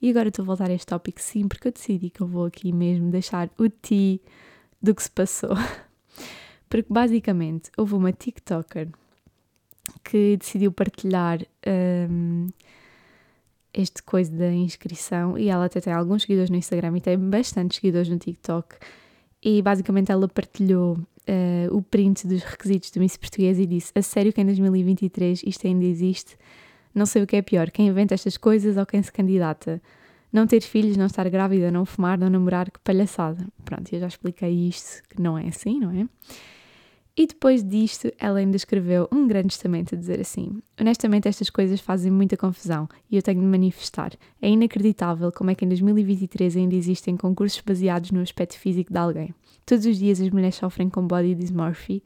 E 0.00 0.08
agora 0.08 0.28
estou 0.28 0.44
a 0.44 0.46
voltar 0.46 0.70
a 0.70 0.72
este 0.72 0.86
tópico 0.86 1.20
sim, 1.20 1.48
porque 1.48 1.66
eu 1.66 1.72
decidi 1.72 2.10
que 2.10 2.20
eu 2.20 2.28
vou 2.28 2.44
aqui 2.44 2.72
mesmo 2.72 3.10
deixar 3.10 3.50
o 3.58 3.68
ti 3.68 4.22
do 4.80 4.94
que 4.94 5.02
se 5.02 5.10
passou. 5.10 5.56
Porque 6.68 6.92
basicamente 6.92 7.70
houve 7.76 7.94
uma 7.94 8.12
TikToker 8.12 8.88
que 10.02 10.36
decidiu 10.36 10.72
partilhar 10.72 11.40
um, 12.10 12.48
este 13.72 14.02
coisa 14.02 14.32
da 14.32 14.52
inscrição 14.52 15.38
e 15.38 15.48
ela 15.48 15.66
até 15.66 15.80
tem 15.80 15.92
alguns 15.92 16.22
seguidores 16.22 16.50
no 16.50 16.56
Instagram 16.56 16.96
e 16.96 17.00
tem 17.00 17.18
bastantes 17.18 17.76
seguidores 17.76 18.08
no 18.08 18.18
TikTok 18.18 18.76
e 19.42 19.60
basicamente 19.62 20.10
ela 20.10 20.26
partilhou 20.26 20.94
uh, 20.94 21.76
o 21.76 21.82
print 21.82 22.26
dos 22.26 22.42
requisitos 22.42 22.90
do 22.90 23.00
Miss 23.00 23.16
Português 23.16 23.58
e 23.58 23.66
disse 23.66 23.92
a 23.94 24.02
sério 24.02 24.32
que 24.32 24.40
em 24.40 24.46
2023 24.46 25.42
isto 25.44 25.66
ainda 25.66 25.84
existe? 25.84 26.36
Não 26.94 27.04
sei 27.04 27.22
o 27.22 27.26
que 27.26 27.36
é 27.36 27.42
pior, 27.42 27.70
quem 27.70 27.88
inventa 27.88 28.14
estas 28.14 28.36
coisas 28.36 28.76
ou 28.76 28.86
quem 28.86 29.02
se 29.02 29.12
candidata? 29.12 29.80
Não 30.32 30.46
ter 30.46 30.62
filhos, 30.62 30.96
não 30.96 31.06
estar 31.06 31.28
grávida, 31.28 31.70
não 31.70 31.84
fumar, 31.84 32.18
não 32.18 32.28
namorar, 32.28 32.70
que 32.70 32.80
palhaçada. 32.80 33.46
Pronto, 33.64 33.92
eu 33.92 34.00
já 34.00 34.06
expliquei 34.06 34.68
isto, 34.68 35.02
que 35.08 35.20
não 35.20 35.38
é 35.38 35.48
assim, 35.48 35.78
não 35.78 35.90
é? 35.90 36.08
E 37.16 37.26
depois 37.26 37.64
disto, 37.64 38.12
ela 38.18 38.40
ainda 38.40 38.56
escreveu 38.56 39.08
um 39.10 39.26
grande 39.26 39.48
testamento 39.48 39.94
a 39.94 39.98
dizer 39.98 40.20
assim: 40.20 40.60
Honestamente, 40.78 41.26
estas 41.26 41.48
coisas 41.48 41.80
fazem 41.80 42.12
muita 42.12 42.36
confusão 42.36 42.86
e 43.10 43.16
eu 43.16 43.22
tenho 43.22 43.40
de 43.40 43.46
manifestar. 43.46 44.12
É 44.42 44.50
inacreditável 44.50 45.32
como 45.32 45.50
é 45.50 45.54
que 45.54 45.64
em 45.64 45.68
2023 45.68 46.58
ainda 46.58 46.74
existem 46.74 47.16
concursos 47.16 47.62
baseados 47.62 48.10
no 48.10 48.20
aspecto 48.20 48.58
físico 48.58 48.92
de 48.92 48.98
alguém. 48.98 49.34
Todos 49.64 49.86
os 49.86 49.98
dias 49.98 50.20
as 50.20 50.28
mulheres 50.28 50.56
sofrem 50.56 50.90
com 50.90 51.06
body 51.06 51.34
dysmorphia, 51.34 52.02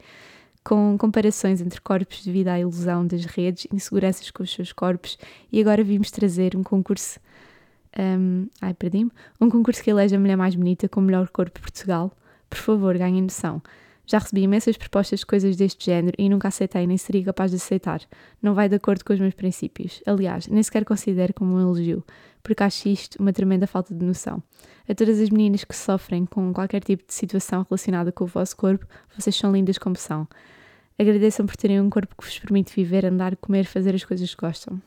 com 0.63 0.97
comparações 0.97 1.61
entre 1.61 1.81
corpos 1.81 2.25
devido 2.25 2.49
à 2.49 2.61
ilusão 2.61 3.05
das 3.05 3.25
redes, 3.25 3.67
inseguranças 3.73 4.31
com 4.31 4.45
os 4.45 4.53
seus 4.53 4.73
corpos, 4.73 5.19
e 5.51 5.61
agora 5.61 5.83
vimos 5.83 6.13
trazer 6.13 6.57
um 6.57 6.63
concurso. 6.63 7.19
Um, 7.99 8.47
ai, 8.61 8.75
perdi-me. 8.75 9.11
Um 9.41 9.51
concurso 9.51 9.83
que 9.83 9.91
elege 9.91 10.15
a 10.15 10.21
mulher 10.21 10.37
mais 10.37 10.55
bonita 10.55 10.89
com 10.89 11.01
o 11.01 11.03
melhor 11.03 11.29
corpo 11.31 11.59
de 11.59 11.63
Portugal. 11.63 12.17
Por 12.49 12.59
favor, 12.59 12.97
ganhem 12.97 13.23
noção. 13.23 13.61
Já 14.11 14.19
recebi 14.19 14.43
imensas 14.43 14.77
propostas 14.77 15.21
de 15.21 15.27
coisas 15.27 15.55
deste 15.55 15.85
género 15.85 16.17
e 16.19 16.29
nunca 16.29 16.49
aceitei 16.49 16.85
nem 16.85 16.97
seria 16.97 17.23
capaz 17.23 17.53
de 17.53 17.59
aceitar. 17.59 18.01
Não 18.43 18.55
vai 18.55 18.69
de 18.69 18.75
acordo 18.75 19.05
com 19.05 19.13
os 19.13 19.21
meus 19.21 19.35
princípios. 19.35 20.03
Aliás, 20.05 20.49
nem 20.49 20.61
sequer 20.65 20.85
considero 20.85 21.33
como 21.33 21.55
um 21.55 21.61
elogio, 21.61 22.03
porque 22.43 22.61
acho 22.61 22.89
isto 22.89 23.23
uma 23.23 23.33
tremenda 23.33 23.69
falta 23.69 23.95
de 23.95 24.05
noção. 24.05 24.43
A 24.89 24.97
todas 24.97 25.21
as 25.21 25.31
meninas 25.31 25.63
que 25.63 25.77
sofrem 25.77 26.27
com 26.27 26.53
qualquer 26.53 26.83
tipo 26.83 27.07
de 27.07 27.15
situação 27.15 27.65
relacionada 27.71 28.11
com 28.11 28.25
o 28.25 28.27
vosso 28.27 28.57
corpo, 28.57 28.85
vocês 29.17 29.37
são 29.37 29.53
lindas 29.53 29.79
como 29.79 29.95
são. 29.95 30.27
Agradeçam 30.99 31.47
por 31.47 31.57
terem 31.57 31.81
um 31.81 31.89
corpo 31.89 32.17
que 32.21 32.25
vos 32.27 32.37
permite 32.37 32.75
viver, 32.75 33.07
andar, 33.07 33.37
comer, 33.37 33.65
fazer 33.65 33.95
as 33.95 34.03
coisas 34.03 34.35
que 34.35 34.45
gostam. 34.45 34.83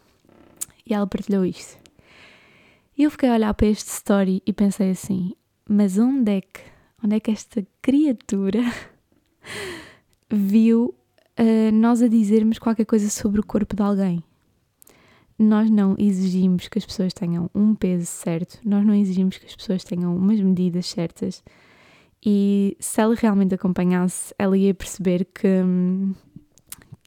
E 0.86 0.94
ela 0.94 1.08
partilhou 1.08 1.46
isto. 1.46 1.78
E 2.98 3.04
eu 3.04 3.10
fiquei 3.10 3.30
a 3.30 3.36
olhar 3.36 3.54
para 3.54 3.68
este 3.68 3.88
story 3.88 4.44
e 4.46 4.52
pensei 4.52 4.90
assim: 4.90 5.32
mas 5.70 5.98
onde 5.98 6.30
é 6.30 6.42
que, 6.42 6.60
onde 7.02 7.16
é 7.16 7.20
que 7.22 7.32
esta 7.32 7.66
criatura 7.82 8.60
viu 10.30 10.94
uh, 11.40 11.72
nós 11.74 12.02
a 12.02 12.08
dizermos 12.08 12.60
qualquer 12.60 12.86
coisa 12.86 13.10
sobre 13.10 13.40
o 13.40 13.46
corpo 13.46 13.76
de 13.76 13.82
alguém. 13.82 14.24
Nós 15.38 15.70
não 15.70 15.96
exigimos 15.98 16.68
que 16.68 16.78
as 16.78 16.86
pessoas 16.86 17.14
tenham 17.14 17.50
um 17.54 17.74
peso 17.74 18.06
certo, 18.06 18.60
nós 18.64 18.86
não 18.86 18.94
exigimos 18.94 19.38
que 19.38 19.46
as 19.46 19.56
pessoas 19.56 19.84
tenham 19.84 20.16
umas 20.16 20.40
medidas 20.40 20.88
certas. 20.88 21.44
E 22.26 22.78
se 22.80 23.02
ela 23.02 23.16
realmente 23.16 23.54
acompanhasse, 23.54 24.34
ela 24.40 24.58
ia 24.58 24.74
perceber 24.74 25.26
que, 25.26 25.48
hum, 25.48 26.14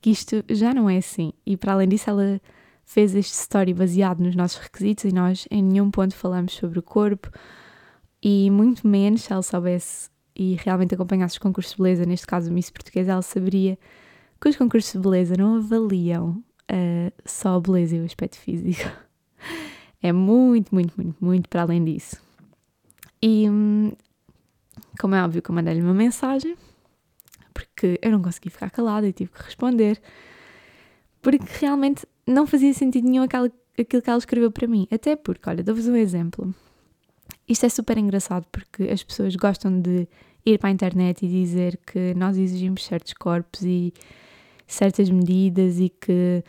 que 0.03 0.11
isto 0.11 0.45
já 0.51 0.75
não 0.75 0.91
é 0.91 0.99
assim. 0.99 1.33
E 1.47 1.57
para 1.57 1.73
além 1.73 1.89
disso, 1.89 2.11
ela 2.11 2.41
fez 2.85 3.15
este 3.15 3.33
story 3.33 3.75
baseado 3.75 4.21
nos 4.21 4.37
nossos 4.37 4.59
requisitos 4.59 5.05
e 5.05 5.13
nós 5.13 5.47
em 5.51 5.63
nenhum 5.63 5.91
ponto 5.91 6.15
falamos 6.15 6.53
sobre 6.55 6.79
o 6.79 6.83
corpo 6.83 7.31
e 8.23 8.49
muito 8.51 8.87
menos 8.87 9.23
se 9.23 9.33
ela 9.33 9.43
soubesse 9.43 10.09
e 10.37 10.55
realmente 10.57 10.95
acompanhasse 10.95 11.35
os 11.35 11.39
concursos 11.39 11.73
de 11.73 11.79
beleza, 11.79 12.05
neste 12.05 12.27
caso 12.27 12.51
o 12.51 12.53
Miss 12.53 12.69
Portuguesa, 12.71 13.13
ela 13.13 13.23
saberia 13.23 13.79
que 14.41 14.49
os 14.49 14.57
concursos 14.57 14.93
de 14.93 14.99
beleza 14.99 15.35
não 15.37 15.57
avaliam 15.57 16.43
uh, 16.71 17.13
só 17.25 17.57
a 17.57 17.61
beleza 17.61 17.97
e 17.97 18.01
o 18.01 18.05
aspecto 18.05 18.37
físico. 18.37 18.91
É 20.03 20.13
muito, 20.13 20.73
muito, 20.73 20.93
muito, 20.95 21.25
muito 21.25 21.49
para 21.49 21.63
além 21.63 21.83
disso. 21.83 22.21
E, 23.21 23.49
hum, 23.49 23.91
como 25.01 25.15
é 25.15 25.25
óbvio, 25.25 25.43
que 25.43 25.51
eu 25.51 25.55
mandei-lhe 25.55 25.81
uma 25.81 25.95
mensagem, 25.95 26.55
porque 27.53 27.99
eu 28.01 28.13
não 28.13 28.23
consegui 28.23 28.51
ficar 28.51 28.71
calada 28.71 29.09
e 29.09 29.13
tive 29.13 29.33
que 29.33 29.43
responder, 29.43 30.01
porque 31.21 31.47
realmente 31.59 32.07
não 32.27 32.47
fazia 32.47 32.73
sentido 32.75 33.09
nenhum 33.09 33.23
aquilo, 33.25 33.51
aquilo 33.77 34.03
que 34.03 34.11
ela 34.11 34.19
escreveu 34.19 34.53
para 34.53 34.69
mim. 34.69 34.87
Até 34.93 35.17
porque, 35.17 35.49
olha, 35.49 35.65
dou-vos 35.65 35.89
um 35.89 35.97
exemplo. 35.97 36.55
Isto 37.49 37.67
é 37.67 37.69
super 37.69 37.97
engraçado 37.99 38.47
porque 38.53 38.85
as 38.85 39.03
pessoas 39.03 39.35
gostam 39.35 39.81
de 39.81 40.07
ir 40.47 40.59
para 40.59 40.69
a 40.69 40.73
internet 40.73 41.27
e 41.27 41.29
dizer 41.29 41.79
que 41.79 42.15
nós 42.15 42.39
exigimos 42.39 42.85
certos 42.85 43.13
corpos 43.13 43.63
e 43.63 43.93
certas 44.67 45.11
medidas 45.11 45.79
e 45.81 45.89
que 45.89 46.43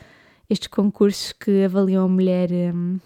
estes 0.49 0.67
concursos 0.67 1.33
que 1.33 1.63
avaliam 1.63 2.05
a 2.05 2.07
mulher 2.07 2.49
um, 2.73 2.99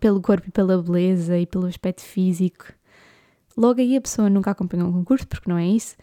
pelo 0.00 0.20
corpo 0.20 0.48
e 0.48 0.50
pela 0.50 0.82
beleza 0.82 1.38
e 1.38 1.46
pelo 1.46 1.66
aspecto 1.66 2.02
físico, 2.02 2.72
logo 3.56 3.80
aí 3.80 3.96
a 3.96 4.00
pessoa 4.00 4.30
nunca 4.30 4.50
acompanhou 4.50 4.88
um 4.88 4.92
concurso, 4.92 5.26
porque 5.28 5.48
não 5.48 5.58
é 5.58 5.66
isso, 5.66 5.96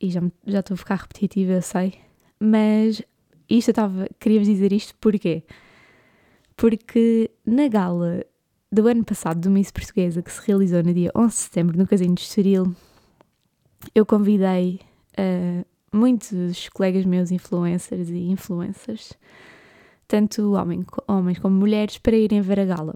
e 0.00 0.10
já, 0.10 0.20
já 0.46 0.60
estou 0.60 0.74
a 0.74 0.78
ficar 0.78 0.96
repetitiva, 0.96 1.52
eu 1.52 1.62
sei, 1.62 1.94
mas 2.38 3.00
isto 3.48 3.68
eu 3.68 3.72
estava, 3.72 4.08
queria-vos 4.18 4.48
dizer 4.48 4.72
isto 4.72 4.94
porquê? 5.00 5.44
Porque 6.56 7.30
na 7.44 7.68
gala 7.68 8.24
do 8.70 8.86
ano 8.88 9.04
passado 9.04 9.40
do 9.40 9.50
Miss 9.50 9.70
Portuguesa, 9.70 10.22
que 10.22 10.32
se 10.32 10.40
realizou 10.46 10.82
no 10.82 10.92
dia 10.92 11.10
11 11.14 11.28
de 11.28 11.42
setembro 11.42 11.78
no 11.78 11.86
Casino 11.86 12.14
de 12.14 12.22
Estoril, 12.22 12.74
eu 13.94 14.06
convidei 14.06 14.80
uh, 15.18 15.64
muitos 15.92 16.68
colegas 16.70 17.04
meus, 17.04 17.30
influencers 17.30 18.08
e 18.10 18.30
influencers, 18.30 19.12
tanto 20.06 20.52
homem, 20.52 20.84
homens 21.08 21.38
como 21.38 21.56
mulheres, 21.56 21.98
para 21.98 22.16
irem 22.16 22.40
ver 22.40 22.60
a 22.60 22.64
gala. 22.64 22.94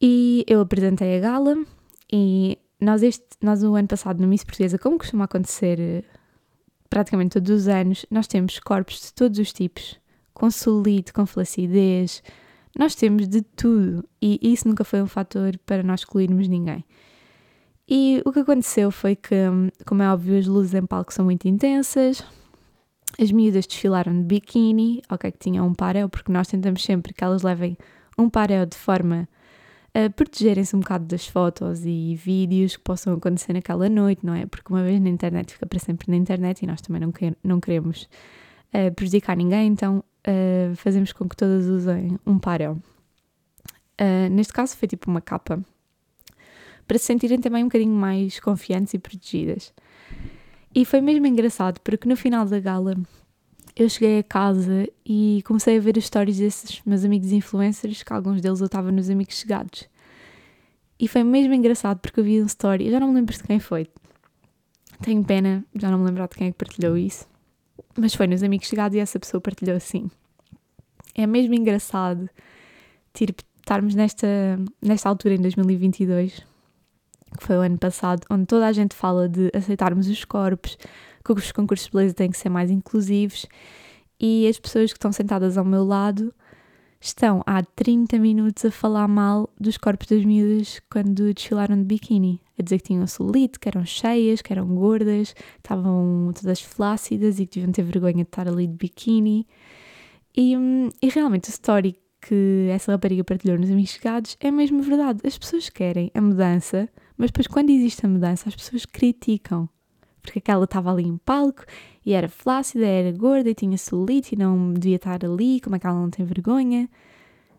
E 0.00 0.44
eu 0.46 0.60
apresentei 0.60 1.18
a 1.18 1.20
gala 1.20 1.56
e 2.12 2.58
nós, 2.80 3.02
este, 3.02 3.26
nós 3.42 3.62
o 3.62 3.74
ano 3.74 3.88
passado 3.88 4.20
no 4.20 4.28
Miss 4.28 4.44
Portuguesa, 4.44 4.78
como 4.78 4.98
costuma 4.98 5.24
acontecer 5.24 5.80
eh, 5.80 6.04
praticamente 6.88 7.32
todos 7.32 7.50
os 7.50 7.68
anos, 7.68 8.06
nós 8.10 8.26
temos 8.26 8.58
corpos 8.60 9.00
de 9.00 9.12
todos 9.12 9.38
os 9.38 9.52
tipos, 9.52 9.98
com 10.32 10.50
solite, 10.50 11.12
com 11.12 11.26
flacidez, 11.26 12.22
nós 12.78 12.94
temos 12.94 13.26
de 13.26 13.42
tudo 13.42 14.08
e 14.22 14.38
isso 14.40 14.68
nunca 14.68 14.84
foi 14.84 15.02
um 15.02 15.06
fator 15.06 15.58
para 15.66 15.82
nós 15.82 16.00
excluirmos 16.00 16.46
ninguém. 16.46 16.84
E 17.88 18.20
o 18.24 18.32
que 18.32 18.40
aconteceu 18.40 18.90
foi 18.90 19.16
que, 19.16 19.34
como 19.86 20.02
é 20.02 20.12
óbvio, 20.12 20.38
as 20.38 20.46
luzes 20.46 20.74
em 20.74 20.84
palco 20.84 21.12
são 21.12 21.24
muito 21.24 21.48
intensas, 21.48 22.22
as 23.18 23.32
miúdas 23.32 23.66
desfilaram 23.66 24.12
de 24.12 24.24
biquíni, 24.24 25.02
ok, 25.08 25.32
que 25.32 25.38
tinham 25.38 25.66
um 25.66 25.72
paréu, 25.72 26.08
porque 26.08 26.30
nós 26.30 26.48
tentamos 26.48 26.82
sempre 26.82 27.14
que 27.14 27.24
elas 27.24 27.42
levem 27.42 27.78
um 28.18 28.28
paréu 28.28 28.66
de 28.66 28.76
forma 28.76 29.26
a 29.94 30.10
protegerem-se 30.10 30.76
um 30.76 30.80
bocado 30.80 31.06
das 31.06 31.26
fotos 31.26 31.84
e 31.86 32.14
vídeos 32.14 32.76
que 32.76 32.82
possam 32.82 33.14
acontecer 33.14 33.54
naquela 33.54 33.88
noite, 33.88 34.24
não 34.24 34.34
é? 34.34 34.44
Porque 34.44 34.70
uma 34.70 34.82
vez 34.82 35.00
na 35.00 35.08
internet 35.08 35.54
fica 35.54 35.66
para 35.66 35.78
sempre 35.78 36.10
na 36.10 36.16
internet 36.16 36.62
e 36.62 36.66
nós 36.66 36.82
também 36.82 37.00
não, 37.00 37.10
que, 37.10 37.34
não 37.42 37.58
queremos 37.58 38.08
uh, 38.74 38.94
prejudicar 38.94 39.34
ninguém, 39.34 39.68
então 39.68 40.04
uh, 40.26 40.76
fazemos 40.76 41.12
com 41.12 41.26
que 41.26 41.34
todas 41.34 41.66
usem 41.66 42.18
um 42.26 42.38
paréu. 42.38 42.72
Uh, 44.00 44.28
neste 44.30 44.52
caso 44.52 44.76
foi 44.76 44.86
tipo 44.86 45.10
uma 45.10 45.22
capa 45.22 45.64
para 46.88 46.98
se 46.98 47.04
sentirem 47.04 47.38
também 47.38 47.62
um 47.62 47.66
bocadinho 47.66 47.94
mais 47.94 48.40
confiantes 48.40 48.94
e 48.94 48.98
protegidas. 48.98 49.74
E 50.74 50.86
foi 50.86 51.02
mesmo 51.02 51.26
engraçado 51.26 51.78
porque 51.80 52.08
no 52.08 52.16
final 52.16 52.46
da 52.46 52.58
gala 52.58 52.96
eu 53.76 53.88
cheguei 53.88 54.18
a 54.18 54.22
casa 54.22 54.88
e 55.04 55.42
comecei 55.46 55.76
a 55.76 55.80
ver 55.80 55.98
as 55.98 56.04
histórias 56.04 56.38
desses 56.38 56.82
meus 56.84 57.04
amigos 57.04 57.30
influencers, 57.30 58.02
que 58.02 58.12
alguns 58.12 58.40
deles 58.40 58.60
eu 58.60 58.66
estava 58.66 58.90
nos 58.90 59.10
amigos 59.10 59.36
chegados. 59.38 59.88
E 60.98 61.06
foi 61.06 61.22
mesmo 61.22 61.54
engraçado 61.54 62.00
porque 62.00 62.18
eu 62.18 62.24
vi 62.24 62.42
um 62.42 62.46
story, 62.46 62.86
eu 62.86 62.92
já 62.92 62.98
não 62.98 63.08
me 63.08 63.14
lembro 63.14 63.36
de 63.36 63.42
quem 63.44 63.60
foi. 63.60 63.86
Tenho 65.02 65.22
pena, 65.22 65.64
já 65.76 65.90
não 65.90 65.98
me 65.98 66.06
lembro 66.06 66.26
de 66.26 66.34
quem 66.34 66.48
é 66.48 66.50
que 66.50 66.56
partilhou 66.56 66.96
isso. 66.96 67.28
Mas 67.96 68.14
foi 68.14 68.26
nos 68.26 68.42
amigos 68.42 68.66
chegados 68.66 68.96
e 68.96 68.98
essa 68.98 69.20
pessoa 69.20 69.40
partilhou 69.40 69.76
assim. 69.76 70.10
É 71.14 71.26
mesmo 71.26 71.54
engraçado 71.54 72.28
tipo, 73.12 73.42
estarmos 73.58 73.94
nesta, 73.94 74.26
nesta 74.82 75.08
altura 75.08 75.34
em 75.34 75.40
2022 75.40 76.47
que 77.36 77.44
foi 77.44 77.56
o 77.56 77.60
ano 77.60 77.78
passado, 77.78 78.22
onde 78.30 78.46
toda 78.46 78.66
a 78.66 78.72
gente 78.72 78.94
fala 78.94 79.28
de 79.28 79.50
aceitarmos 79.54 80.08
os 80.08 80.24
corpos, 80.24 80.78
que 81.24 81.32
os 81.32 81.52
concursos 81.52 81.86
de 81.86 81.92
beleza 81.92 82.14
têm 82.14 82.30
que 82.30 82.38
ser 82.38 82.48
mais 82.48 82.70
inclusivos 82.70 83.46
e 84.20 84.48
as 84.48 84.58
pessoas 84.58 84.92
que 84.92 84.96
estão 84.96 85.12
sentadas 85.12 85.56
ao 85.56 85.64
meu 85.64 85.84
lado 85.84 86.34
estão 87.00 87.42
há 87.46 87.62
30 87.62 88.18
minutos 88.18 88.64
a 88.64 88.70
falar 88.70 89.06
mal 89.06 89.48
dos 89.58 89.76
corpos 89.76 90.08
das 90.08 90.24
miúdas 90.24 90.80
quando 90.90 91.32
desfilaram 91.32 91.76
de 91.76 91.84
biquíni, 91.84 92.40
a 92.58 92.62
dizer 92.62 92.78
que 92.78 92.88
tinham 92.88 93.06
celulite, 93.06 93.60
que 93.60 93.68
eram 93.68 93.84
cheias, 93.84 94.42
que 94.42 94.52
eram 94.52 94.66
gordas, 94.66 95.34
estavam 95.56 96.32
todas 96.34 96.60
flácidas 96.60 97.38
e 97.38 97.46
que 97.46 97.60
deviam 97.60 97.72
ter 97.72 97.82
vergonha 97.82 98.14
de 98.14 98.22
estar 98.22 98.48
ali 98.48 98.66
de 98.66 98.74
biquíni. 98.74 99.46
E, 100.36 100.56
hum, 100.56 100.90
e 101.00 101.08
realmente 101.08 101.48
a 101.48 101.50
story 101.50 101.96
que 102.20 102.68
essa 102.72 102.90
rapariga 102.90 103.22
partilhou 103.22 103.56
nos 103.56 103.70
Amigos 103.70 103.90
Chegados 103.90 104.36
é 104.40 104.50
mesmo 104.50 104.82
verdade. 104.82 105.20
As 105.24 105.38
pessoas 105.38 105.68
querem 105.68 106.10
a 106.14 106.20
mudança, 106.20 106.88
mas 107.18 107.30
depois, 107.30 107.46
quando 107.46 107.70
existe 107.70 108.06
a 108.06 108.08
mudança, 108.08 108.48
as 108.48 108.56
pessoas 108.56 108.86
criticam. 108.86 109.68
Porque 110.22 110.38
aquela 110.38 110.64
estava 110.64 110.92
ali 110.92 111.04
em 111.04 111.16
palco 111.16 111.64
e 112.04 112.12
era 112.12 112.28
flácida, 112.28 112.86
era 112.86 113.10
gorda 113.12 113.50
e 113.50 113.54
tinha 113.54 113.76
celulite 113.76 114.34
e 114.34 114.38
não 114.38 114.72
devia 114.72 114.96
estar 114.96 115.24
ali, 115.24 115.60
como 115.60 115.76
é 115.76 115.78
que 115.78 115.86
ela 115.86 116.00
não 116.00 116.10
tem 116.10 116.24
vergonha? 116.24 116.88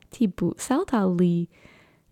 Tipo, 0.10 0.54
se 0.58 0.72
ela 0.72 0.84
está 0.84 1.04
ali 1.04 1.50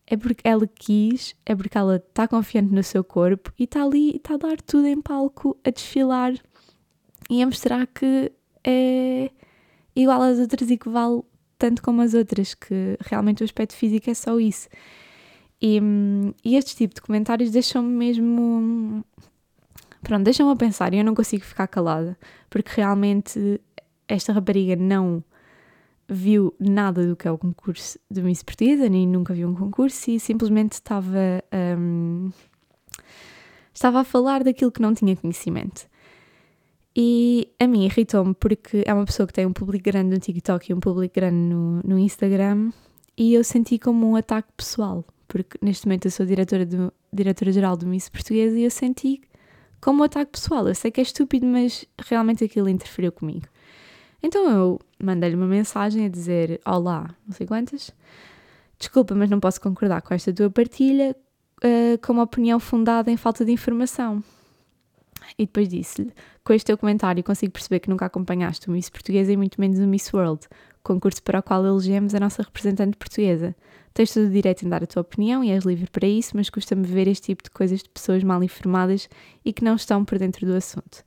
é 0.07 0.15
porque 0.15 0.47
ela 0.47 0.65
quis, 0.65 1.35
é 1.45 1.53
porque 1.53 1.77
ela 1.77 1.97
está 1.97 2.27
confiante 2.27 2.73
no 2.73 2.81
seu 2.81 3.03
corpo 3.03 3.51
e 3.59 3.65
está 3.65 3.83
ali 3.83 4.13
e 4.13 4.15
está 4.15 4.35
a 4.35 4.37
dar 4.37 4.61
tudo 4.61 4.87
em 4.87 5.01
palco, 5.01 5.57
a 5.65 5.69
desfilar 5.69 6.33
e 7.29 7.43
a 7.43 7.45
mostrar 7.45 7.85
que 7.87 8.31
é 8.63 9.29
igual 9.93 10.21
às 10.21 10.39
outras 10.39 10.71
e 10.71 10.77
que 10.77 10.87
vale 10.87 11.21
tanto 11.59 11.81
como 11.81 12.01
as 12.01 12.13
outras, 12.13 12.53
que 12.53 12.97
realmente 13.01 13.43
o 13.43 13.45
aspecto 13.45 13.75
físico 13.75 14.09
é 14.09 14.13
só 14.13 14.39
isso. 14.39 14.69
E, 15.61 15.79
e 16.43 16.55
este 16.55 16.75
tipo 16.75 16.93
de 16.95 17.01
comentários 17.01 17.51
deixam-me 17.51 17.89
mesmo. 17.89 19.03
Pronto, 20.03 20.23
deixam-me 20.23 20.53
a 20.53 20.55
pensar 20.55 20.93
e 20.93 20.99
eu 20.99 21.03
não 21.03 21.15
consigo 21.15 21.43
ficar 21.43 21.67
calada, 21.67 22.17
porque 22.49 22.71
realmente 22.75 23.59
esta 24.07 24.31
rapariga 24.31 24.75
não 24.75 25.23
viu 26.07 26.53
nada 26.59 27.05
do 27.05 27.15
que 27.15 27.27
é 27.27 27.31
o 27.31 27.37
concurso 27.37 27.99
de 28.09 28.21
Miss 28.21 28.41
Portuguesa, 28.41 28.87
nem 28.87 29.05
nunca 29.07 29.33
viu 29.33 29.49
um 29.49 29.55
concurso 29.55 30.09
e 30.09 30.19
simplesmente 30.19 30.73
estava, 30.73 31.43
um, 31.77 32.31
estava 33.73 33.99
a 33.99 34.03
falar 34.03 34.43
daquilo 34.43 34.71
que 34.71 34.81
não 34.81 34.93
tinha 34.93 35.15
conhecimento. 35.17 35.87
E 36.95 37.51
a 37.59 37.67
mim 37.67 37.85
irritou-me 37.85 38.33
porque 38.33 38.83
é 38.85 38.93
uma 38.93 39.05
pessoa 39.05 39.27
que 39.27 39.33
tem 39.33 39.45
um 39.45 39.53
público 39.53 39.83
grande 39.83 40.09
no 40.09 40.19
TikTok 40.19 40.71
e 40.71 40.73
um 40.73 40.79
público 40.79 41.13
grande 41.13 41.35
no, 41.35 41.81
no 41.83 41.99
Instagram 41.99 42.71
e 43.15 43.33
eu 43.33 43.43
senti 43.43 43.77
como 43.77 44.09
um 44.09 44.15
ataque 44.15 44.49
pessoal 44.55 45.05
porque 45.27 45.57
neste 45.61 45.85
momento 45.85 46.05
eu 46.05 46.11
sou 46.11 46.25
diretora-geral 46.25 46.91
diretora 47.11 47.77
do 47.77 47.87
Miss 47.87 48.09
Portuguesa 48.09 48.57
e 48.57 48.63
eu 48.63 48.71
senti 48.71 49.21
como 49.81 50.03
ataque 50.03 50.31
pessoal. 50.31 50.67
Eu 50.67 50.75
sei 50.75 50.91
que 50.91 50.99
é 50.99 51.03
estúpido, 51.03 51.45
mas 51.45 51.85
realmente 52.05 52.43
aquilo 52.43 52.69
interferiu 52.69 53.11
comigo. 53.11 53.47
Então 54.21 54.49
eu 54.49 54.79
mandei-lhe 55.01 55.35
uma 55.35 55.47
mensagem 55.47 56.05
a 56.05 56.09
dizer: 56.09 56.59
Olá, 56.65 57.13
não 57.25 57.35
sei 57.35 57.45
quantas. 57.45 57.91
Desculpa, 58.79 59.15
mas 59.15 59.29
não 59.29 59.39
posso 59.39 59.59
concordar 59.59 60.01
com 60.01 60.13
esta 60.13 60.31
tua 60.33 60.49
partilha 60.49 61.15
uh, 61.63 61.97
com 62.05 62.13
uma 62.13 62.23
opinião 62.23 62.59
fundada 62.59 63.11
em 63.11 63.17
falta 63.17 63.43
de 63.43 63.51
informação. 63.51 64.23
E 65.37 65.45
depois 65.45 65.67
disse-lhe: 65.67 66.11
Com 66.43 66.53
este 66.53 66.65
teu 66.65 66.77
comentário 66.77 67.23
consigo 67.23 67.51
perceber 67.51 67.79
que 67.79 67.89
nunca 67.89 68.05
acompanhaste 68.05 68.69
o 68.69 68.71
Miss 68.71 68.89
Portuguesa 68.89 69.31
e 69.31 69.37
muito 69.37 69.59
menos 69.59 69.79
o 69.79 69.87
Miss 69.87 70.11
World, 70.13 70.47
concurso 70.87 71.21
para 71.21 71.39
o 71.39 71.43
qual 71.43 71.65
elegemos 71.65 72.15
a 72.15 72.19
nossa 72.19 72.41
representante 72.41 72.95
portuguesa. 72.97 73.53
Tens 73.93 74.13
todo 74.13 74.27
o 74.27 74.29
direito 74.29 74.65
em 74.65 74.69
dar 74.69 74.83
a 74.83 74.87
tua 74.87 75.01
opinião 75.01 75.43
e 75.43 75.51
és 75.51 75.65
livre 75.65 75.89
para 75.91 76.07
isso, 76.07 76.31
mas 76.35 76.49
custa-me 76.49 76.85
ver 76.87 77.07
este 77.07 77.27
tipo 77.27 77.43
de 77.43 77.49
coisas 77.49 77.83
de 77.83 77.89
pessoas 77.89 78.23
mal 78.23 78.41
informadas 78.41 79.09
e 79.43 79.51
que 79.51 79.63
não 79.63 79.75
estão 79.75 80.05
por 80.05 80.17
dentro 80.17 80.45
do 80.45 80.53
assunto. 80.53 81.03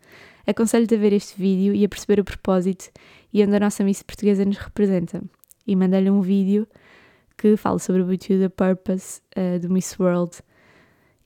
Aconselho-te 0.47 0.95
a 0.95 0.99
ver 0.99 1.13
este 1.13 1.41
vídeo 1.41 1.75
e 1.75 1.85
a 1.85 1.89
perceber 1.89 2.21
o 2.21 2.25
propósito 2.25 2.91
e 3.33 3.43
onde 3.43 3.57
a 3.57 3.61
nossa 3.61 3.83
Miss 3.85 4.03
Portuguesa 4.03 4.45
nos 4.45 4.59
representa. 4.59 5.23
E 5.67 5.75
mandei-lhe 5.75 6.11
um 6.11 6.21
vídeo 6.21 6.67
que 7.39 7.57
fala 7.57 7.79
sobre 7.79 8.03
o 8.03 8.05
Beauty 8.05 8.39
the 8.39 8.49
Purpose 8.49 9.23
uh, 9.37 9.59
do 9.61 9.73
Miss 9.73 9.99
World. 9.99 10.39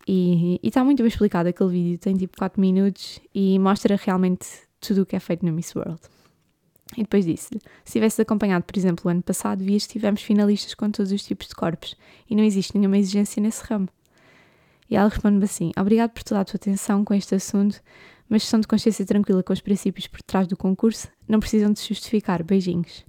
E 0.07 0.61
está 0.63 0.85
muito 0.85 0.99
bem 0.99 1.09
explicado 1.09 1.49
aquele 1.49 1.71
vídeo, 1.71 1.99
tem 1.99 2.15
tipo 2.15 2.37
4 2.37 2.61
minutos 2.61 3.21
e 3.35 3.59
mostra 3.59 3.97
realmente 3.97 4.47
tudo 4.81 5.03
o 5.03 5.07
que 5.07 5.17
é 5.17 5.21
feito 5.21 5.45
no 5.45 5.53
Miss 5.53 5.75
World. 5.75 6.01
E 6.97 7.03
depois 7.03 7.25
disse-lhe: 7.25 7.61
se 7.85 7.93
tivesses 7.93 8.21
acompanhado, 8.21 8.65
por 8.65 8.77
exemplo, 8.77 9.07
o 9.07 9.09
ano 9.11 9.23
passado, 9.23 9.65
vias 9.65 9.87
que 9.87 9.95
tivemos 9.95 10.23
finalistas 10.23 10.75
com 10.75 10.91
todos 10.91 11.13
os 11.13 11.25
tipos 11.25 11.49
de 11.49 11.55
corpos 11.55 11.97
e 12.29 12.35
não 12.37 12.45
existe 12.45 12.77
nenhuma 12.77 12.99
exigência 12.99 13.43
nesse 13.43 13.63
ramo. 13.65 13.89
E 14.89 14.97
ela 14.97 15.09
responde-me 15.09 15.45
assim: 15.45 15.73
Obrigado 15.79 16.11
por 16.11 16.23
toda 16.23 16.41
a 16.41 16.45
tua 16.45 16.57
atenção 16.57 17.05
com 17.05 17.15
este 17.15 17.35
assunto, 17.35 17.81
mas 18.29 18.45
são 18.45 18.61
de 18.61 18.67
consciência 18.67 19.05
tranquila 19.05 19.43
com 19.43 19.53
os 19.53 19.61
princípios 19.61 20.07
por 20.07 20.23
trás 20.23 20.47
do 20.47 20.57
concurso, 20.57 21.09
não 21.29 21.41
precisam 21.41 21.73
de 21.73 21.81
justificar. 21.81 22.43
Beijinhos. 22.43 23.05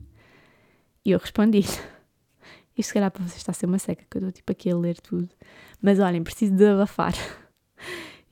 E 1.03 1.11
eu 1.11 1.19
respondi-lhe: 1.19 1.67
isto 2.77 2.89
se 2.89 2.93
calhar 2.93 3.11
para 3.11 3.23
vocês 3.23 3.37
está 3.37 3.51
a 3.51 3.55
ser 3.55 3.65
uma 3.65 3.79
seca, 3.79 4.03
que 4.09 4.17
eu 4.17 4.19
estou 4.19 4.31
tipo 4.31 4.51
aqui 4.51 4.71
a 4.71 4.77
ler 4.77 4.99
tudo. 4.99 5.29
Mas 5.81 5.99
olhem, 5.99 6.23
preciso 6.23 6.55
de 6.55 6.65
abafar. 6.65 7.13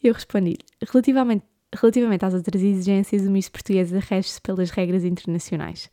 Eu 0.04 0.14
respondi 0.14 0.58
relativamente, 0.92 1.46
relativamente 1.76 2.26
às 2.26 2.34
outras 2.34 2.62
exigências, 2.62 3.26
o 3.26 3.32
Miss 3.32 3.50
Portuguesa 3.50 4.00
rege-se 4.00 4.42
pelas 4.42 4.70
regras 4.70 5.04
internacionais. 5.04 5.90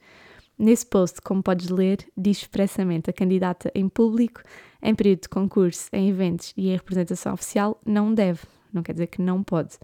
Nesse 0.58 0.84
post, 0.84 1.20
como 1.22 1.42
podes 1.42 1.68
ler, 1.68 1.98
diz 2.16 2.38
expressamente 2.38 3.08
a 3.08 3.12
candidata 3.12 3.70
em 3.74 3.88
público, 3.88 4.42
em 4.82 4.94
período 4.94 5.22
de 5.22 5.28
concurso, 5.28 5.88
em 5.92 6.08
eventos 6.10 6.52
e 6.56 6.68
em 6.68 6.72
representação 6.72 7.32
oficial, 7.32 7.80
não 7.84 8.12
deve, 8.12 8.40
não 8.72 8.82
quer 8.82 8.92
dizer 8.92 9.06
que 9.06 9.22
não 9.22 9.42
pode, 9.42 9.78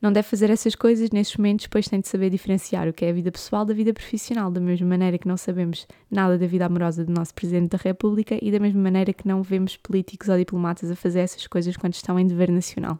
não 0.00 0.10
deve 0.10 0.26
fazer 0.26 0.50
essas 0.50 0.74
coisas 0.74 1.10
nesses 1.10 1.36
momentos, 1.36 1.66
pois 1.66 1.86
tem 1.86 2.00
de 2.00 2.08
saber 2.08 2.30
diferenciar 2.30 2.88
o 2.88 2.92
que 2.92 3.04
é 3.04 3.10
a 3.10 3.12
vida 3.12 3.30
pessoal 3.30 3.64
da 3.64 3.74
vida 3.74 3.92
profissional, 3.92 4.50
da 4.50 4.60
mesma 4.60 4.88
maneira 4.88 5.18
que 5.18 5.28
não 5.28 5.36
sabemos 5.36 5.86
nada 6.10 6.38
da 6.38 6.46
vida 6.46 6.64
amorosa 6.64 7.04
do 7.04 7.12
nosso 7.12 7.34
Presidente 7.34 7.70
da 7.70 7.78
República 7.78 8.38
e 8.40 8.50
da 8.50 8.58
mesma 8.58 8.80
maneira 8.80 9.12
que 9.12 9.28
não 9.28 9.42
vemos 9.42 9.76
políticos 9.76 10.28
ou 10.28 10.38
diplomatas 10.38 10.90
a 10.90 10.96
fazer 10.96 11.20
essas 11.20 11.46
coisas 11.46 11.76
quando 11.76 11.94
estão 11.94 12.18
em 12.18 12.26
dever 12.26 12.50
nacional 12.50 12.98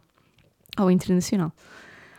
ou 0.78 0.90
internacional. 0.90 1.52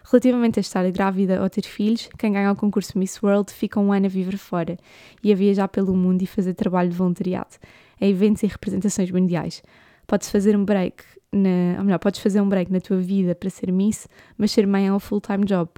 Relativamente 0.03 0.59
a 0.59 0.61
estar 0.61 0.89
grávida 0.91 1.41
ou 1.41 1.49
ter 1.49 1.63
filhos, 1.63 2.09
quem 2.17 2.33
ganha 2.33 2.51
o 2.51 2.55
concurso 2.55 2.97
Miss 2.97 3.21
World 3.21 3.51
fica 3.51 3.79
um 3.79 3.93
ano 3.93 4.07
a 4.07 4.09
viver 4.09 4.37
fora 4.37 4.77
e 5.23 5.31
a 5.31 5.35
viajar 5.35 5.67
pelo 5.67 5.95
mundo 5.95 6.21
e 6.21 6.25
fazer 6.25 6.53
trabalho 6.53 6.89
de 6.89 6.95
voluntariado, 6.95 7.57
a 7.99 8.05
eventos 8.05 8.43
e 8.43 8.47
representações 8.47 9.11
mundiais. 9.11 9.63
Pode-se 10.07 10.31
fazer 10.31 10.57
um 10.57 10.65
break 10.65 11.03
na, 11.31 11.77
ou 11.77 11.85
melhor, 11.85 11.99
podes 11.99 12.19
fazer 12.19 12.41
um 12.41 12.49
break 12.49 12.71
na 12.71 12.81
tua 12.81 12.97
vida 12.97 13.33
para 13.33 13.49
ser 13.49 13.71
Miss, 13.71 14.07
mas 14.37 14.51
ser 14.51 14.67
mãe 14.67 14.87
é 14.87 14.93
um 14.93 14.99
full-time 14.99 15.45
job, 15.45 15.69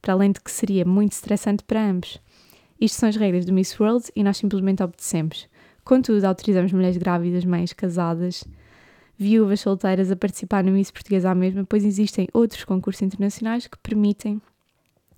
para 0.00 0.14
além 0.14 0.32
de 0.32 0.40
que 0.40 0.50
seria 0.50 0.84
muito 0.84 1.12
estressante 1.12 1.62
para 1.64 1.84
ambos. 1.84 2.18
Isto 2.80 3.00
são 3.00 3.08
as 3.08 3.16
regras 3.16 3.44
do 3.44 3.52
Miss 3.52 3.78
World 3.78 4.06
e 4.16 4.22
nós 4.22 4.36
simplesmente 4.36 4.82
obedecemos. 4.82 5.48
Contudo, 5.84 6.24
autorizamos 6.24 6.72
mulheres 6.72 6.96
grávidas, 6.96 7.44
mães 7.44 7.72
casadas, 7.72 8.44
viúvas 9.16 9.60
solteiras 9.60 10.10
a 10.10 10.16
participar 10.16 10.64
no 10.64 10.72
Miss 10.72 10.90
Portuguesa 10.90 11.30
à 11.30 11.34
mesma, 11.34 11.64
pois 11.64 11.84
existem 11.84 12.28
outros 12.32 12.64
concursos 12.64 13.02
internacionais 13.02 13.66
que 13.66 13.78
permitem 13.78 14.40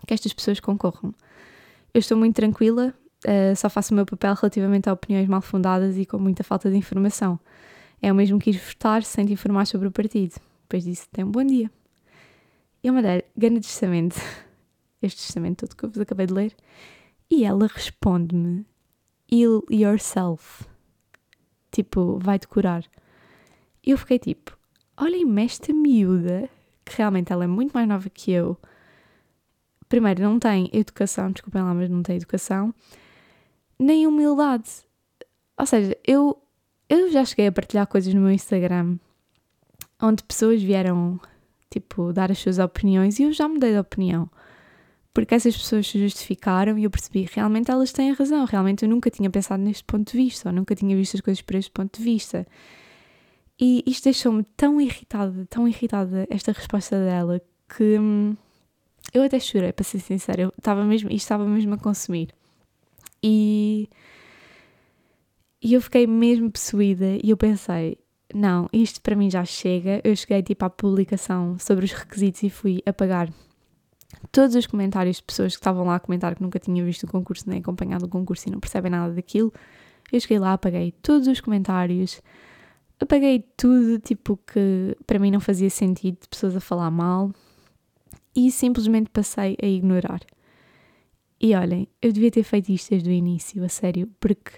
que 0.06 0.14
estas 0.14 0.32
pessoas 0.32 0.60
concorram. 0.60 1.14
Eu 1.92 1.98
estou 1.98 2.16
muito 2.16 2.36
tranquila, 2.36 2.94
uh, 3.24 3.56
só 3.56 3.70
faço 3.70 3.92
o 3.92 3.96
meu 3.96 4.04
papel 4.04 4.34
relativamente 4.34 4.88
a 4.88 4.92
opiniões 4.92 5.26
mal 5.28 5.40
fundadas 5.40 5.96
e 5.96 6.04
com 6.04 6.18
muita 6.18 6.44
falta 6.44 6.70
de 6.70 6.76
informação. 6.76 7.40
É 8.02 8.12
o 8.12 8.14
mesmo 8.14 8.38
que 8.38 8.50
ir 8.50 8.58
votar 8.58 9.02
sem 9.02 9.24
te 9.24 9.32
informar 9.32 9.66
sobre 9.66 9.88
o 9.88 9.90
partido. 9.90 10.34
Depois 10.62 10.84
disso, 10.84 11.08
tem 11.10 11.24
um 11.24 11.30
bom 11.30 11.44
dia. 11.44 11.70
E 12.82 12.88
eu 12.88 12.92
mandei 12.92 13.24
grande 13.36 13.60
testamento, 13.60 14.16
este 15.00 15.22
testamento 15.22 15.66
todo 15.66 15.76
que 15.76 15.84
eu 15.84 15.88
vos 15.88 16.00
acabei 16.00 16.26
de 16.26 16.34
ler, 16.34 16.54
e 17.30 17.44
ela 17.44 17.66
responde-me: 17.66 18.66
Heal 19.32 19.62
yourself. 19.70 20.64
Tipo, 21.72 22.18
vai 22.18 22.38
decorar. 22.38 22.84
Eu 23.86 23.96
fiquei 23.96 24.18
tipo: 24.18 24.58
olhem-me 24.96 25.44
esta 25.44 25.72
miúda, 25.72 26.50
que 26.84 26.96
realmente 26.96 27.32
ela 27.32 27.44
é 27.44 27.46
muito 27.46 27.72
mais 27.72 27.88
nova 27.88 28.10
que 28.10 28.32
eu. 28.32 28.58
Primeiro, 29.88 30.22
não 30.22 30.38
tem 30.38 30.68
educação, 30.72 31.30
desculpem 31.30 31.62
lá, 31.62 31.72
mas 31.72 31.88
não 31.88 32.02
tem 32.02 32.16
educação, 32.16 32.74
nem 33.78 34.06
humildade. 34.06 34.68
Ou 35.56 35.64
seja, 35.64 35.96
eu 36.04 36.42
eu 36.88 37.10
já 37.10 37.24
cheguei 37.24 37.46
a 37.48 37.52
partilhar 37.52 37.86
coisas 37.86 38.12
no 38.12 38.20
meu 38.20 38.30
Instagram 38.30 38.98
onde 40.00 40.22
pessoas 40.22 40.62
vieram, 40.62 41.18
tipo, 41.70 42.12
dar 42.12 42.30
as 42.30 42.38
suas 42.38 42.58
opiniões 42.58 43.18
e 43.18 43.24
eu 43.24 43.32
já 43.32 43.48
mudei 43.48 43.72
de 43.72 43.78
opinião. 43.78 44.30
Porque 45.14 45.34
essas 45.34 45.56
pessoas 45.56 45.88
se 45.88 45.98
justificaram 45.98 46.78
e 46.78 46.84
eu 46.84 46.90
percebi 46.90 47.26
realmente 47.32 47.70
elas 47.70 47.90
têm 47.90 48.12
razão. 48.12 48.44
Realmente 48.44 48.84
eu 48.84 48.88
nunca 48.88 49.10
tinha 49.10 49.30
pensado 49.30 49.62
neste 49.62 49.82
ponto 49.84 50.12
de 50.12 50.16
vista, 50.16 50.50
ou 50.50 50.54
nunca 50.54 50.74
tinha 50.74 50.94
visto 50.94 51.14
as 51.14 51.20
coisas 51.22 51.40
por 51.42 51.56
este 51.56 51.70
ponto 51.70 51.98
de 51.98 52.04
vista. 52.04 52.46
E 53.58 53.82
isto 53.86 54.04
deixou-me 54.04 54.44
tão 54.56 54.80
irritada, 54.80 55.46
tão 55.48 55.66
irritada, 55.66 56.26
esta 56.30 56.52
resposta 56.52 56.98
dela, 56.98 57.40
que 57.74 57.98
hum, 57.98 58.36
eu 59.14 59.22
até 59.22 59.40
chorei, 59.40 59.72
para 59.72 59.84
ser 59.84 60.00
sincera. 60.00 60.42
Eu 60.42 60.52
estava 60.56 60.84
mesmo, 60.84 61.08
isto 61.08 61.24
estava 61.24 61.46
mesmo 61.46 61.74
a 61.74 61.78
consumir. 61.78 62.34
E 63.22 63.88
e 65.62 65.74
eu 65.74 65.80
fiquei 65.80 66.06
mesmo 66.06 66.50
possuída 66.50 67.18
e 67.22 67.30
eu 67.30 67.36
pensei, 67.36 67.98
não, 68.32 68.68
isto 68.72 69.00
para 69.00 69.16
mim 69.16 69.30
já 69.30 69.44
chega. 69.44 70.00
Eu 70.04 70.14
cheguei 70.14 70.42
tipo 70.42 70.64
à 70.64 70.70
publicação 70.70 71.58
sobre 71.58 71.84
os 71.84 71.92
requisitos 71.92 72.42
e 72.42 72.50
fui 72.50 72.82
apagar 72.86 73.32
todos 74.30 74.54
os 74.54 74.66
comentários 74.66 75.16
de 75.16 75.22
pessoas 75.22 75.54
que 75.54 75.60
estavam 75.60 75.84
lá 75.84 75.96
a 75.96 76.00
comentar 76.00 76.34
que 76.34 76.42
nunca 76.42 76.58
tinham 76.58 76.84
visto 76.86 77.04
o 77.04 77.06
concurso 77.08 77.48
nem 77.48 77.58
acompanhado 77.58 78.06
o 78.06 78.08
concurso 78.08 78.48
e 78.48 78.52
não 78.52 78.60
percebem 78.60 78.90
nada 78.90 79.12
daquilo. 79.12 79.52
Eu 80.12 80.20
cheguei 80.20 80.38
lá, 80.38 80.52
apaguei 80.52 80.92
todos 81.02 81.26
os 81.26 81.40
comentários, 81.40 82.22
apaguei 83.00 83.44
tudo 83.56 83.98
tipo 83.98 84.38
que 84.46 84.96
para 85.06 85.18
mim 85.18 85.30
não 85.30 85.40
fazia 85.40 85.70
sentido, 85.70 86.18
de 86.20 86.28
pessoas 86.28 86.56
a 86.56 86.60
falar 86.60 86.90
mal 86.90 87.32
e 88.34 88.50
simplesmente 88.50 89.10
passei 89.10 89.56
a 89.62 89.66
ignorar. 89.66 90.20
E 91.40 91.54
olhem, 91.54 91.88
eu 92.00 92.12
devia 92.12 92.30
ter 92.30 92.42
feito 92.42 92.70
isto 92.70 92.90
desde 92.90 93.10
o 93.10 93.12
início, 93.12 93.62
a 93.62 93.68
sério, 93.68 94.10
porque 94.18 94.52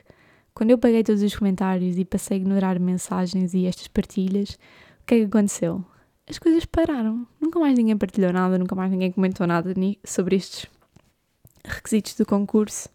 quando 0.54 0.70
eu 0.70 0.78
paguei 0.78 1.02
todos 1.02 1.22
os 1.22 1.36
comentários 1.36 1.98
e 1.98 2.04
passei 2.04 2.36
a 2.36 2.40
ignorar 2.40 2.78
mensagens 2.78 3.54
e 3.54 3.66
estas 3.66 3.88
partilhas, 3.88 4.58
o 5.02 5.06
que 5.06 5.14
é 5.14 5.18
que 5.18 5.24
aconteceu? 5.24 5.84
As 6.28 6.38
coisas 6.38 6.64
pararam. 6.64 7.26
Nunca 7.40 7.58
mais 7.58 7.76
ninguém 7.78 7.96
partilhou 7.96 8.32
nada, 8.32 8.58
nunca 8.58 8.74
mais 8.74 8.90
ninguém 8.90 9.10
comentou 9.10 9.46
nada 9.46 9.72
sobre 10.04 10.36
estes 10.36 10.66
requisitos 11.64 12.14
do 12.14 12.26
concurso. 12.26 12.88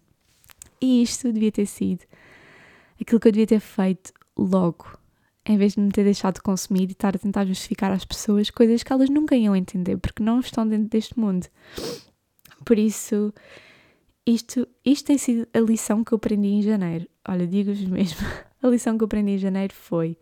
E 0.79 1.01
isto 1.01 1.31
devia 1.31 1.51
ter 1.51 1.65
sido 1.65 2.03
aquilo 2.99 3.19
que 3.19 3.27
eu 3.27 3.31
devia 3.31 3.47
ter 3.47 3.59
feito 3.59 4.13
logo, 4.37 4.97
em 5.45 5.57
vez 5.57 5.73
de 5.73 5.81
me 5.81 5.91
ter 5.91 6.03
deixado 6.03 6.35
de 6.35 6.41
consumir 6.41 6.89
e 6.89 6.93
estar 6.93 7.15
a 7.15 7.19
tentar 7.19 7.45
justificar 7.45 7.91
às 7.91 8.05
pessoas 8.05 8.49
coisas 8.49 8.81
que 8.83 8.93
elas 8.93 9.09
nunca 9.09 9.35
iam 9.35 9.55
entender, 9.55 9.97
porque 9.97 10.23
não 10.23 10.39
estão 10.39 10.67
dentro 10.67 10.87
deste 10.89 11.19
mundo. 11.19 11.47
Por 12.63 12.79
isso, 12.79 13.33
isto, 14.25 14.67
isto 14.85 15.05
tem 15.05 15.17
sido 15.17 15.47
a 15.53 15.59
lição 15.59 16.03
que 16.03 16.13
eu 16.13 16.15
aprendi 16.15 16.47
em 16.47 16.61
janeiro. 16.61 17.07
Olha, 17.27 17.45
digo-vos 17.45 17.83
mesmo, 17.85 18.19
a 18.61 18.67
lição 18.67 18.97
que 18.97 19.03
eu 19.03 19.05
aprendi 19.05 19.31
em 19.31 19.37
janeiro 19.37 19.73
foi 19.73 20.17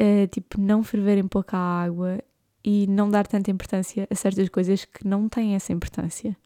uh, 0.00 0.26
tipo, 0.28 0.60
não 0.60 0.82
ferver 0.82 1.18
em 1.18 1.28
pouca 1.28 1.56
água 1.56 2.18
e 2.64 2.86
não 2.88 3.08
dar 3.08 3.26
tanta 3.26 3.50
importância 3.50 4.06
a 4.10 4.14
certas 4.14 4.48
coisas 4.48 4.84
que 4.84 5.06
não 5.06 5.28
têm 5.28 5.54
essa 5.54 5.72
importância. 5.72 6.36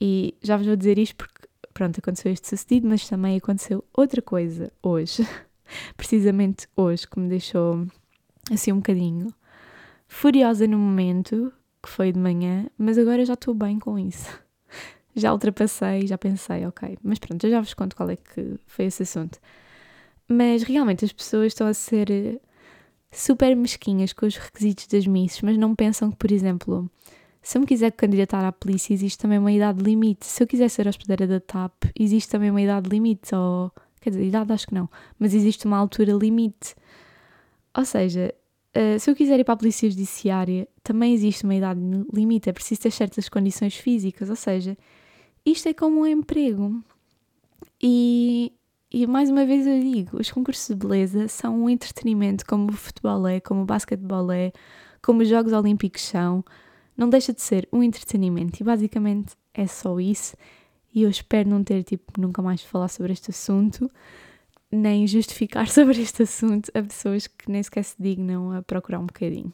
E 0.00 0.36
já 0.42 0.56
vos 0.56 0.66
vou 0.66 0.76
dizer 0.76 0.98
isto 0.98 1.16
porque, 1.16 1.46
pronto, 1.72 1.98
aconteceu 1.98 2.32
este 2.32 2.48
sucedido, 2.48 2.88
mas 2.88 3.08
também 3.08 3.36
aconteceu 3.36 3.84
outra 3.92 4.20
coisa 4.20 4.72
hoje, 4.82 5.26
precisamente 5.96 6.68
hoje, 6.76 7.06
que 7.08 7.18
me 7.18 7.28
deixou 7.28 7.86
assim 8.50 8.72
um 8.72 8.76
bocadinho 8.76 9.32
furiosa 10.06 10.66
no 10.66 10.78
momento, 10.78 11.52
que 11.82 11.88
foi 11.88 12.12
de 12.12 12.18
manhã, 12.18 12.66
mas 12.76 12.98
agora 12.98 13.24
já 13.24 13.34
estou 13.34 13.54
bem 13.54 13.78
com 13.78 13.98
isso 13.98 14.30
já 15.14 15.32
ultrapassei, 15.32 16.06
já 16.06 16.16
pensei, 16.16 16.66
ok. 16.66 16.98
Mas 17.02 17.18
pronto, 17.18 17.44
eu 17.44 17.50
já 17.50 17.60
vos 17.60 17.74
conto 17.74 17.96
qual 17.96 18.10
é 18.10 18.16
que 18.16 18.56
foi 18.66 18.86
esse 18.86 19.02
assunto. 19.02 19.38
Mas 20.28 20.62
realmente 20.62 21.04
as 21.04 21.12
pessoas 21.12 21.48
estão 21.48 21.66
a 21.66 21.74
ser 21.74 22.40
super 23.10 23.54
mesquinhas 23.54 24.12
com 24.12 24.26
os 24.26 24.36
requisitos 24.36 24.86
das 24.86 25.06
misses, 25.06 25.42
mas 25.42 25.58
não 25.58 25.74
pensam 25.74 26.10
que, 26.10 26.16
por 26.16 26.32
exemplo, 26.32 26.90
se 27.42 27.58
eu 27.58 27.60
me 27.60 27.66
quiser 27.66 27.92
candidatar 27.92 28.46
à 28.46 28.52
polícia, 28.52 28.94
existe 28.94 29.18
também 29.18 29.38
uma 29.38 29.52
idade 29.52 29.82
limite. 29.82 30.26
Se 30.26 30.42
eu 30.42 30.46
quiser 30.46 30.68
ser 30.70 30.86
hospedeira 30.88 31.26
da 31.26 31.40
TAP, 31.40 31.84
existe 31.98 32.30
também 32.30 32.50
uma 32.50 32.62
idade 32.62 32.88
limite. 32.88 33.34
Ou, 33.34 33.70
quer 34.02 34.10
dizer, 34.10 34.24
idade 34.24 34.52
acho 34.52 34.66
que 34.66 34.74
não, 34.74 34.88
mas 35.18 35.34
existe 35.34 35.66
uma 35.66 35.78
altura 35.78 36.12
limite. 36.12 36.74
Ou 37.76 37.84
seja, 37.84 38.34
uh, 38.76 38.98
se 38.98 39.10
eu 39.10 39.14
quiser 39.14 39.40
ir 39.40 39.44
para 39.44 39.54
a 39.54 39.56
polícia 39.56 39.88
judiciária, 39.88 40.68
também 40.82 41.14
existe 41.14 41.44
uma 41.44 41.54
idade 41.54 41.80
limite. 42.12 42.50
É 42.50 42.52
preciso 42.52 42.82
ter 42.82 42.90
certas 42.90 43.28
condições 43.28 43.74
físicas. 43.76 44.28
Ou 44.28 44.36
seja, 44.36 44.76
isto 45.46 45.68
é 45.68 45.72
como 45.72 46.00
um 46.00 46.06
emprego. 46.06 46.82
E 47.82 48.52
e 48.94 49.06
mais 49.06 49.30
uma 49.30 49.46
vez 49.46 49.66
eu 49.66 49.80
digo, 49.80 50.18
os 50.20 50.30
concursos 50.30 50.68
de 50.68 50.74
beleza 50.74 51.26
são 51.26 51.62
um 51.62 51.70
entretenimento 51.70 52.44
como 52.44 52.68
o 52.68 52.72
futebol 52.72 53.26
é, 53.26 53.40
como 53.40 53.62
o 53.62 53.64
basquetebol 53.64 54.30
é, 54.30 54.52
como 55.00 55.22
os 55.22 55.28
Jogos 55.28 55.54
Olímpicos 55.54 56.02
são. 56.02 56.44
Não 56.94 57.08
deixa 57.08 57.32
de 57.32 57.40
ser 57.40 57.66
um 57.72 57.82
entretenimento 57.82 58.60
e 58.60 58.64
basicamente 58.64 59.34
é 59.54 59.66
só 59.66 59.98
isso. 59.98 60.36
E 60.94 61.02
eu 61.02 61.10
espero 61.10 61.48
não 61.48 61.64
ter, 61.64 61.82
tipo, 61.82 62.20
nunca 62.20 62.42
mais 62.42 62.62
falar 62.62 62.88
sobre 62.88 63.12
este 63.12 63.30
assunto, 63.30 63.90
nem 64.70 65.06
justificar 65.06 65.68
sobre 65.70 66.00
este 66.00 66.22
assunto 66.22 66.70
a 66.74 66.82
pessoas 66.82 67.26
que 67.26 67.50
nem 67.50 67.62
sequer 67.62 67.84
se 67.84 67.96
dignam 67.98 68.52
a 68.52 68.62
procurar 68.62 68.98
um 68.98 69.06
bocadinho. 69.06 69.52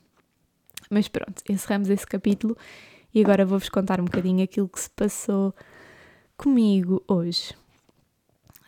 Mas 0.91 1.09
pronto, 1.09 1.43
encerramos 1.49 1.91
esse 1.91 2.07
capítulo 2.07 2.57
e 3.15 3.21
agora 3.21 3.45
vou-vos 3.45 3.69
contar 3.69 4.01
um 4.01 4.05
bocadinho 4.05 4.43
aquilo 4.43 4.69
que 4.69 4.81
se 4.81 4.91
passou 4.91 5.55
comigo 6.37 7.03
hoje. 7.07 7.55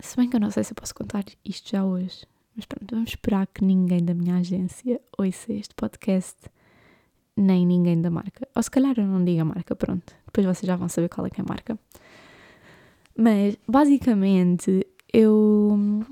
Se 0.00 0.16
bem 0.16 0.28
que 0.28 0.36
eu 0.36 0.40
não 0.40 0.50
sei 0.50 0.64
se 0.64 0.72
eu 0.72 0.76
posso 0.76 0.94
contar 0.94 1.24
isto 1.44 1.70
já 1.70 1.84
hoje. 1.84 2.26
Mas 2.56 2.66
pronto, 2.66 2.94
vamos 2.94 3.10
esperar 3.10 3.46
que 3.46 3.64
ninguém 3.64 4.04
da 4.04 4.12
minha 4.12 4.36
agência 4.36 5.00
ouça 5.16 5.52
este 5.52 5.74
podcast, 5.74 6.36
nem 7.36 7.64
ninguém 7.64 8.00
da 8.00 8.10
marca. 8.10 8.48
Ou 8.54 8.62
se 8.62 8.70
calhar 8.70 8.94
eu 8.98 9.06
não 9.06 9.24
digo 9.24 9.40
a 9.40 9.44
marca, 9.44 9.74
pronto. 9.76 10.14
Depois 10.26 10.46
vocês 10.46 10.66
já 10.66 10.76
vão 10.76 10.88
saber 10.88 11.08
qual 11.08 11.26
é 11.26 11.30
que 11.30 11.40
é 11.40 11.44
a 11.44 11.46
marca. 11.48 11.78
Mas, 13.16 13.56
basicamente, 13.66 14.86
eu 15.12 16.04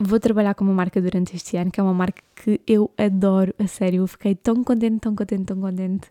vou 0.00 0.20
trabalhar 0.20 0.54
com 0.54 0.64
uma 0.64 0.74
marca 0.74 1.00
durante 1.00 1.36
este 1.36 1.56
ano, 1.56 1.70
que 1.70 1.80
é 1.80 1.82
uma 1.82 1.94
marca 1.94 2.22
que 2.36 2.60
eu 2.66 2.90
adoro, 2.96 3.54
a 3.58 3.66
sério. 3.66 4.02
Eu 4.02 4.06
fiquei 4.06 4.34
tão 4.34 4.62
contente, 4.62 5.00
tão 5.00 5.14
contente, 5.14 5.44
tão 5.44 5.60
contente 5.60 6.08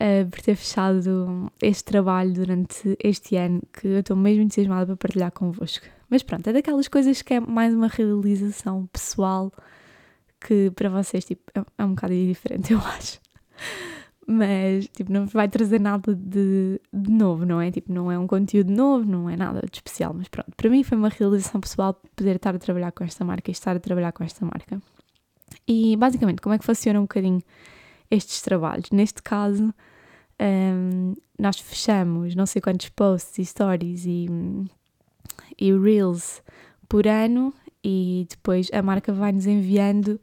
uh, 0.00 0.28
por 0.30 0.40
ter 0.40 0.56
fechado 0.56 1.50
este 1.62 1.84
trabalho 1.84 2.32
durante 2.32 2.96
este 3.02 3.36
ano, 3.36 3.62
que 3.72 3.86
eu 3.86 4.00
estou 4.00 4.16
mesmo 4.16 4.42
entusiasmada 4.42 4.86
para 4.86 4.96
partilhar 4.96 5.32
convosco. 5.32 5.86
Mas 6.08 6.22
pronto, 6.22 6.48
é 6.48 6.52
daquelas 6.52 6.88
coisas 6.88 7.22
que 7.22 7.34
é 7.34 7.40
mais 7.40 7.74
uma 7.74 7.88
realização 7.88 8.86
pessoal 8.92 9.52
que 10.40 10.70
para 10.72 10.88
vocês 10.90 11.24
tipo, 11.24 11.42
é, 11.54 11.64
é 11.78 11.84
um 11.84 11.94
bocado 11.94 12.14
diferente, 12.14 12.72
eu 12.74 12.78
acho. 12.78 13.20
Mas 14.26 14.86
tipo, 14.88 15.12
não 15.12 15.26
vai 15.26 15.48
trazer 15.48 15.78
nada 15.80 16.14
de, 16.14 16.80
de 16.92 17.10
novo, 17.10 17.44
não 17.44 17.60
é? 17.60 17.70
Tipo, 17.70 17.92
não 17.92 18.10
é 18.10 18.18
um 18.18 18.26
conteúdo 18.26 18.72
novo, 18.72 19.04
não 19.04 19.28
é 19.28 19.36
nada 19.36 19.60
de 19.60 19.76
especial, 19.76 20.14
mas 20.14 20.28
pronto, 20.28 20.50
para 20.56 20.70
mim 20.70 20.82
foi 20.82 20.96
uma 20.96 21.10
realização 21.10 21.60
pessoal 21.60 22.00
poder 22.16 22.36
estar 22.36 22.54
a 22.54 22.58
trabalhar 22.58 22.92
com 22.92 23.04
esta 23.04 23.24
marca 23.24 23.50
e 23.50 23.52
estar 23.52 23.76
a 23.76 23.80
trabalhar 23.80 24.12
com 24.12 24.24
esta 24.24 24.44
marca. 24.44 24.80
E 25.68 25.96
basicamente, 25.96 26.40
como 26.40 26.54
é 26.54 26.58
que 26.58 26.64
funciona 26.64 26.98
um 26.98 27.02
bocadinho 27.02 27.42
estes 28.10 28.40
trabalhos? 28.40 28.90
Neste 28.90 29.22
caso, 29.22 29.74
um, 30.40 31.14
nós 31.38 31.58
fechamos 31.58 32.34
não 32.34 32.46
sei 32.46 32.62
quantos 32.62 32.88
posts 32.88 33.38
e 33.38 33.44
stories 33.44 34.06
e 34.06 34.28
e 35.58 35.72
Reels 35.72 36.42
por 36.88 37.06
ano 37.06 37.52
e 37.82 38.26
depois 38.28 38.68
a 38.72 38.82
marca 38.82 39.12
vai-nos 39.12 39.46
enviando, 39.46 40.20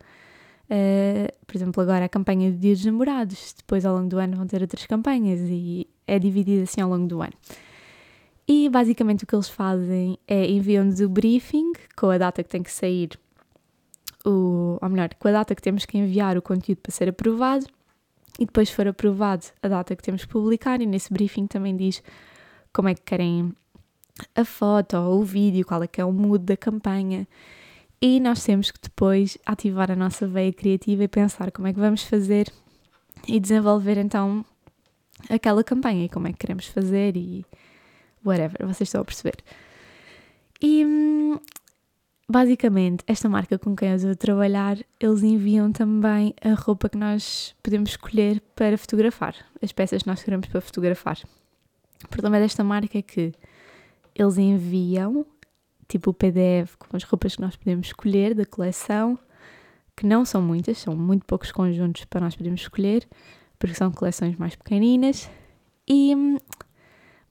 uh, 0.72 1.46
por 1.46 1.56
exemplo, 1.56 1.84
agora 1.84 2.06
a 2.06 2.10
campanha 2.10 2.52
de 2.52 2.58
Dia 2.58 2.74
dos 2.74 2.86
Namorados, 2.86 3.54
depois 3.58 3.86
ao 3.86 3.96
longo 3.96 4.08
do 4.08 4.18
ano 4.18 4.38
vão 4.38 4.48
ter 4.48 4.62
outras 4.62 4.86
campanhas 4.86 5.40
e 5.42 5.88
é 6.08 6.18
dividido 6.18 6.64
assim 6.64 6.82
ao 6.82 6.90
longo 6.90 7.08
do 7.08 7.22
ano. 7.22 7.34
E 8.48 8.70
basicamente 8.70 9.24
o 9.24 9.28
que 9.28 9.36
eles 9.36 9.50
fazem 9.50 10.18
é 10.28 10.50
enviam-nos 10.50 11.00
o 11.00 11.10
briefing 11.10 11.74
com 11.96 12.10
a 12.10 12.18
data 12.18 12.44
que 12.44 12.50
tem 12.50 12.64
que 12.64 12.72
sair, 12.72 13.12
o, 14.26 14.78
ou 14.82 14.90
melhor, 14.90 15.14
com 15.16 15.28
a 15.28 15.32
data 15.32 15.54
que 15.54 15.62
temos 15.62 15.86
que 15.86 15.98
enviar 15.98 16.38
o 16.38 16.42
conteúdo 16.42 16.80
para 16.80 16.92
ser 16.92 17.10
aprovado 17.10 17.66
e 18.40 18.46
depois 18.46 18.70
for 18.70 18.88
aprovado 18.88 19.46
a 19.62 19.68
data 19.68 19.96
que 19.96 20.04
temos 20.04 20.26
que 20.26 20.32
publicar 20.32 20.82
e 20.82 20.86
nesse 20.86 21.14
briefing 21.14 21.48
também 21.48 21.76
diz 21.76 22.02
como 22.74 22.90
é 22.90 22.96
que 22.96 23.02
querem 23.02 23.54
a 24.36 24.46
foto 24.46 24.98
ou 24.98 25.22
o 25.22 25.24
vídeo, 25.24 25.66
qual 25.66 25.84
é 25.84 25.88
que 25.88 26.02
é 26.02 26.06
o 26.06 26.12
mood 26.12 26.44
da 26.44 26.58
campanha. 26.58 27.28
E 28.02 28.20
nós 28.20 28.44
temos 28.44 28.72
que 28.72 28.80
depois 28.82 29.38
ativar 29.46 29.92
a 29.92 29.96
nossa 29.96 30.28
veia 30.28 30.52
criativa 30.52 31.04
e 31.04 31.08
pensar 31.08 31.52
como 31.52 31.68
é 31.68 31.74
que 31.74 31.80
vamos 31.80 32.04
fazer 32.04 32.52
e 33.28 33.40
desenvolver 33.40 33.98
então 33.98 34.44
aquela 35.30 35.64
campanha 35.64 36.06
e 36.06 36.10
como 36.10 36.28
é 36.28 36.32
que 36.32 36.40
queremos 36.40 36.66
fazer 36.66 37.16
e 37.16 37.46
whatever, 38.26 38.66
vocês 38.66 38.88
estão 38.88 39.02
a 39.02 39.06
perceber. 39.06 39.38
E 40.60 40.84
basicamente, 42.28 43.04
esta 43.06 43.30
marca 43.30 43.60
com 43.60 43.76
quem 43.76 43.90
eu 43.90 43.96
estou 43.96 44.12
a 44.12 44.16
trabalhar, 44.16 44.78
eles 45.00 45.22
enviam 45.22 45.72
também 45.72 46.34
a 46.42 46.54
roupa 46.54 46.90
que 46.90 46.98
nós 46.98 47.56
podemos 47.62 47.92
escolher 47.92 48.42
para 48.56 48.78
fotografar, 48.78 49.36
as 49.62 49.72
peças 49.72 50.02
que 50.02 50.10
nós 50.10 50.24
queremos 50.24 50.48
para 50.48 50.62
fotografar. 50.62 51.20
O 52.04 52.08
problema 52.08 52.40
desta 52.40 52.64
marca 52.64 52.98
é 52.98 53.02
que 53.02 53.32
eles 54.16 54.38
enviam 54.38 55.26
tipo 55.92 56.12
o 56.12 56.14
PDF 56.14 56.76
com 56.78 56.96
as 56.96 57.04
roupas 57.04 57.36
que 57.36 57.42
nós 57.42 57.56
podemos 57.56 57.88
escolher 57.88 58.34
da 58.34 58.46
coleção, 58.46 59.20
que 59.96 60.06
não 60.06 60.24
são 60.24 60.42
muitas, 60.42 60.78
são 60.78 60.96
muito 60.96 61.26
poucos 61.26 61.52
conjuntos 61.52 62.06
para 62.06 62.22
nós 62.22 62.36
podermos 62.36 62.62
escolher, 62.62 63.08
porque 63.60 63.76
são 63.76 63.92
coleções 63.92 64.36
mais 64.38 64.56
pequeninas. 64.56 65.30
E 65.88 66.14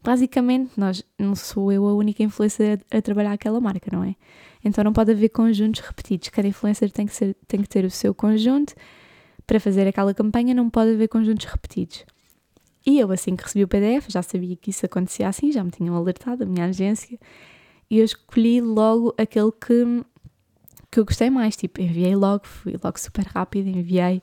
basicamente, 0.02 0.72
nós 0.76 1.02
não 1.18 1.34
sou 1.34 1.72
eu 1.72 1.86
a 1.86 1.94
única 1.94 2.22
influencer 2.22 2.80
a, 2.90 2.98
a 2.98 3.02
trabalhar 3.02 3.32
aquela 3.32 3.60
marca, 3.60 3.90
não 3.92 4.04
é? 4.04 4.14
Então 4.62 4.84
não 4.84 4.92
pode 4.92 5.10
haver 5.10 5.30
conjuntos 5.30 5.80
repetidos. 5.80 6.28
Cada 6.28 6.46
influencer 6.46 6.90
tem 6.90 7.06
que, 7.06 7.14
ser, 7.14 7.34
tem 7.48 7.62
que 7.62 7.68
ter 7.68 7.84
o 7.84 7.90
seu 7.90 8.14
conjunto. 8.14 8.74
Para 9.46 9.58
fazer 9.58 9.88
aquela 9.88 10.14
campanha 10.14 10.54
não 10.54 10.68
pode 10.68 10.92
haver 10.92 11.08
conjuntos 11.08 11.46
repetidos. 11.46 12.04
E 12.86 12.98
eu, 12.98 13.10
assim 13.10 13.36
que 13.36 13.42
recebi 13.42 13.64
o 13.64 13.68
PDF, 13.68 14.08
já 14.08 14.22
sabia 14.22 14.56
que 14.56 14.70
isso 14.70 14.86
acontecia 14.86 15.28
assim, 15.28 15.52
já 15.52 15.62
me 15.62 15.70
tinham 15.70 15.94
alertado, 15.94 16.44
a 16.44 16.46
minha 16.46 16.66
agência, 16.66 17.18
e 17.90 17.98
eu 17.98 18.04
escolhi 18.04 18.60
logo 18.60 19.12
aquele 19.18 19.50
que, 19.50 20.04
que 20.90 21.00
eu 21.00 21.04
gostei 21.04 21.28
mais. 21.28 21.56
Tipo, 21.56 21.80
enviei 21.80 22.14
logo, 22.14 22.46
fui 22.46 22.78
logo 22.82 22.98
super 22.98 23.26
rápido, 23.26 23.68
enviei. 23.68 24.22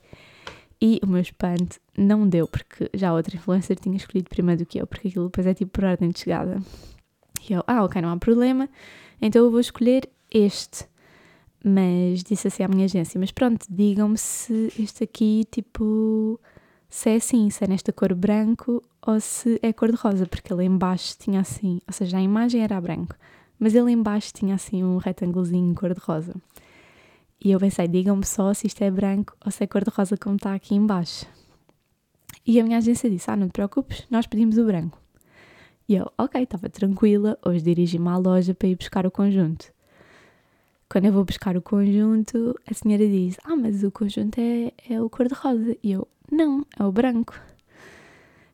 E 0.82 1.00
o 1.04 1.08
meu 1.08 1.22
espanto 1.22 1.80
não 1.98 2.28
deu, 2.28 2.48
porque 2.48 2.90
já 2.94 3.14
outra 3.14 3.36
influencer 3.36 3.78
tinha 3.78 3.98
escolhido 3.98 4.30
primeiro 4.30 4.64
do 4.64 4.66
que 4.66 4.80
eu, 4.80 4.88
porque 4.88 5.08
aquilo 5.08 5.26
depois 5.26 5.48
é 5.48 5.54
tipo 5.54 5.72
por 5.72 5.84
ordem 5.84 6.10
de 6.10 6.20
chegada. 6.20 6.62
E 7.50 7.54
eu, 7.54 7.64
ah, 7.68 7.84
ok, 7.84 8.02
não 8.02 8.10
há 8.10 8.18
problema, 8.18 8.70
então 9.22 9.44
eu 9.44 9.52
vou 9.52 9.60
escolher 9.60 10.08
este. 10.32 10.86
Mas 11.64 12.24
disse 12.24 12.48
assim 12.48 12.64
à 12.64 12.68
minha 12.68 12.86
agência: 12.86 13.20
Mas 13.20 13.32
pronto, 13.32 13.66
digam-me 13.70 14.18
se 14.18 14.72
este 14.80 15.04
aqui, 15.04 15.46
tipo, 15.52 16.40
se 16.88 17.10
é 17.10 17.16
assim, 17.16 17.50
se 17.50 17.64
é 17.64 17.68
nesta 17.68 17.92
cor 17.92 18.14
branco 18.14 18.82
ou 19.06 19.20
se 19.20 19.60
é 19.64 19.74
cor 19.74 19.92
de 19.92 19.98
rosa, 19.98 20.28
porque 20.28 20.54
ele 20.54 20.66
embaixo 20.66 21.16
tinha 21.18 21.40
assim, 21.42 21.82
ou 21.88 21.94
seja, 21.94 22.18
a 22.18 22.22
imagem 22.22 22.62
era 22.64 22.80
branco, 22.80 23.16
mas 23.60 23.76
ele 23.76 23.92
embaixo 23.92 24.34
tinha 24.34 24.56
assim 24.56 24.84
um 24.84 24.98
retângulozinho 24.98 25.74
cor 25.76 25.94
de 25.94 26.00
rosa. 26.00 26.36
E 27.44 27.52
eu 27.52 27.60
pensei, 27.60 27.88
digam-me 27.88 28.26
só 28.26 28.54
se 28.54 28.68
isto 28.68 28.82
é 28.84 28.90
branco 28.90 29.36
ou 29.46 29.52
se 29.52 29.64
é 29.64 29.68
cor 29.68 29.84
de 29.84 29.92
rosa 29.92 30.18
como 30.18 30.36
está 30.36 30.54
aqui 30.54 30.76
embaixo. 30.76 31.26
E 32.46 32.60
a 32.60 32.64
minha 32.64 32.78
agência 32.78 33.10
disse, 33.10 33.30
ah, 33.30 33.36
não 33.36 33.48
te 33.48 33.54
preocupes, 33.54 34.06
nós 34.10 34.26
pedimos 34.26 34.58
o 34.58 34.66
branco. 34.66 35.00
E 35.88 35.96
eu, 35.96 36.12
ok, 36.18 36.42
estava 36.42 36.70
tranquila, 36.70 37.38
hoje 37.46 37.64
dirigi-me 37.64 38.10
à 38.10 38.18
loja 38.18 38.54
para 38.54 38.68
ir 38.68 38.76
buscar 38.76 39.06
o 39.06 39.12
conjunto. 39.12 39.72
Quando 40.90 41.06
eu 41.06 41.14
vou 41.14 41.26
buscar 41.26 41.58
o 41.58 41.62
conjunto, 41.62 42.58
a 42.70 42.74
senhora 42.74 43.06
diz, 43.06 43.38
ah, 43.44 43.56
mas 43.56 43.84
o 43.84 43.92
conjunto 43.92 44.40
é, 44.40 44.72
é 44.90 45.02
o 45.02 45.10
cor-de-rosa. 45.10 45.76
E 45.84 45.92
eu, 45.92 46.08
não, 46.32 46.66
é 46.80 46.84
o 46.84 46.92
branco. 46.92 47.34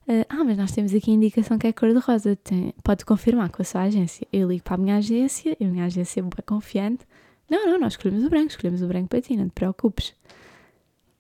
Uh, 0.08 0.26
ah, 0.28 0.44
mas 0.44 0.58
nós 0.58 0.72
temos 0.72 0.94
aqui 0.94 1.12
a 1.12 1.14
indicação 1.14 1.58
que 1.58 1.68
é 1.68 1.72
cor-de-rosa. 1.72 2.38
Pode 2.84 3.06
confirmar 3.06 3.50
com 3.50 3.62
a 3.62 3.66
sua 3.66 3.84
agência. 3.84 4.28
Eu 4.34 4.50
ligo 4.50 4.64
para 4.64 4.76
a 4.76 4.78
minha 4.78 4.98
agência 4.98 5.56
e 5.60 5.64
a 5.64 5.68
minha 5.68 5.86
agência 5.86 6.20
é 6.20 6.42
confiante. 6.42 7.06
Não, 7.50 7.66
não, 7.66 7.80
nós 7.80 7.94
escolhemos 7.94 8.24
o 8.26 8.30
branco, 8.30 8.48
escolhemos 8.48 8.82
o 8.82 8.88
branco 8.88 9.10
para 9.10 9.22
ti, 9.22 9.36
não 9.38 9.48
te 9.48 9.54
preocupes. 9.54 10.14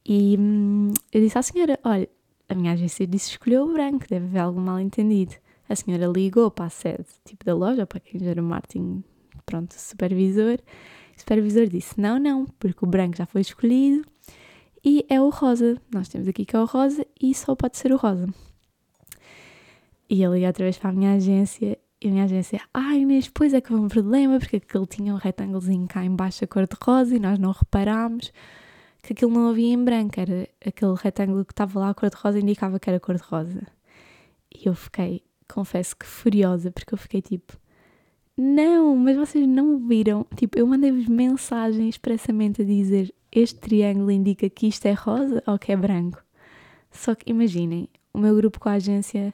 E 0.05 0.37
hum, 0.37 0.91
eu 1.11 1.21
disse 1.21 1.37
à 1.37 1.41
senhora: 1.41 1.79
olha, 1.83 2.09
a 2.49 2.55
minha 2.55 2.73
agência 2.73 3.07
disse 3.07 3.31
escolheu 3.31 3.63
o 3.63 3.73
branco, 3.73 4.05
deve 4.09 4.25
haver 4.25 4.39
algum 4.39 4.61
mal 4.61 4.79
entendido. 4.79 5.35
A 5.69 5.75
senhora 5.75 6.05
ligou 6.05 6.51
para 6.51 6.65
a 6.65 6.69
sede 6.69 7.05
tipo 7.23 7.45
da 7.45 7.55
loja, 7.55 7.85
para 7.85 7.99
quem 7.99 8.25
era 8.27 8.41
o 8.41 8.45
marketing, 8.45 9.03
pronto, 9.45 9.73
supervisor. 9.73 10.59
O 11.15 11.19
supervisor 11.19 11.67
disse: 11.67 11.99
não, 11.99 12.19
não, 12.19 12.45
porque 12.59 12.83
o 12.83 12.87
branco 12.87 13.15
já 13.15 13.25
foi 13.25 13.41
escolhido 13.41 14.03
e 14.83 15.05
é 15.09 15.21
o 15.21 15.29
rosa. 15.29 15.77
Nós 15.93 16.09
temos 16.09 16.27
aqui 16.27 16.45
que 16.45 16.55
é 16.55 16.59
o 16.59 16.65
rosa 16.65 17.05
e 17.21 17.33
só 17.33 17.55
pode 17.55 17.77
ser 17.77 17.93
o 17.93 17.97
rosa. 17.97 18.27
E 20.09 20.21
eu 20.21 20.33
liguei 20.33 20.47
outra 20.47 20.65
vez 20.65 20.77
para 20.77 20.89
a 20.89 20.93
minha 20.93 21.13
agência 21.13 21.77
e 22.01 22.07
a 22.07 22.11
minha 22.11 22.25
agência, 22.25 22.61
ai 22.73 22.99
Inês, 22.99 23.29
pois 23.33 23.53
é 23.53 23.61
que 23.61 23.69
foi 23.69 23.79
um 23.79 23.87
problema 23.87 24.37
porque 24.37 24.57
aquele 24.57 24.85
tinha 24.85 25.13
um 25.13 25.17
retângulozinho 25.17 25.87
cá 25.87 26.03
embaixo 26.03 26.43
a 26.43 26.47
cor 26.47 26.67
de 26.67 26.75
rosa 26.81 27.15
e 27.15 27.19
nós 27.19 27.39
não 27.39 27.51
reparámos 27.51 28.31
que 29.03 29.11
aquilo 29.11 29.31
não 29.31 29.49
havia 29.49 29.73
em 29.73 29.83
branco, 29.83 30.17
era 30.17 30.47
aquele 30.65 30.95
retângulo 30.95 31.43
que 31.43 31.51
estava 31.51 31.77
lá, 31.77 31.89
a 31.89 31.93
cor-de-rosa, 31.93 32.39
indicava 32.39 32.79
que 32.79 32.89
era 32.89 33.01
cor-de-rosa. 33.01 33.67
E 34.49 34.67
eu 34.67 34.73
fiquei, 34.73 35.21
confesso 35.53 35.95
que 35.95 36.05
furiosa, 36.05 36.71
porque 36.71 36.93
eu 36.93 36.97
fiquei 36.97 37.21
tipo, 37.21 37.57
não, 38.37 38.95
mas 38.95 39.17
vocês 39.17 39.45
não 39.45 39.77
viram. 39.77 40.25
Tipo, 40.37 40.57
eu 40.57 40.65
mandei-vos 40.65 41.07
mensagem 41.07 41.89
expressamente 41.89 42.61
a 42.61 42.65
dizer 42.65 43.13
este 43.29 43.59
triângulo 43.59 44.09
indica 44.09 44.49
que 44.49 44.67
isto 44.67 44.85
é 44.85 44.93
rosa 44.93 45.43
ou 45.45 45.59
que 45.59 45.73
é 45.73 45.75
branco. 45.75 46.23
Só 46.89 47.13
que 47.13 47.29
imaginem, 47.29 47.89
o 48.13 48.19
meu 48.19 48.35
grupo 48.35 48.59
com 48.59 48.69
a 48.69 48.73
agência 48.73 49.33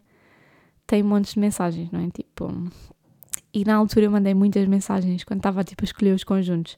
tem 0.90 1.04
montes 1.04 1.36
de 1.36 1.40
mensagens, 1.40 1.92
não 1.92 2.00
é? 2.00 2.10
Tipo, 2.10 2.52
e 3.54 3.64
na 3.64 3.76
altura 3.76 4.08
eu 4.08 4.12
mandei 4.12 4.34
muitas 4.34 4.68
mensagens 4.68 5.24
quando 5.24 5.40
estava 5.40 5.64
tipo 5.64 5.84
a 5.84 5.86
escolher 5.86 6.16
os 6.16 6.24
conjuntos. 6.24 6.76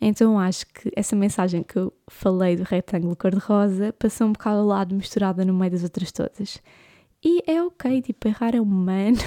Então 0.00 0.38
acho 0.38 0.64
que 0.68 0.92
essa 0.94 1.16
mensagem 1.16 1.64
que 1.64 1.76
eu 1.76 1.92
falei 2.06 2.54
do 2.54 2.62
retângulo 2.62 3.16
cor-de-rosa 3.16 3.92
passou 3.98 4.28
um 4.28 4.32
bocado 4.32 4.60
ao 4.60 4.66
lado, 4.66 4.94
misturada 4.94 5.44
no 5.44 5.52
meio 5.52 5.72
das 5.72 5.82
outras 5.82 6.12
todas. 6.12 6.62
E 7.24 7.42
é 7.50 7.60
ok, 7.60 8.02
tipo, 8.02 8.28
errar 8.28 8.54
é 8.54 8.60
humano. 8.60 9.18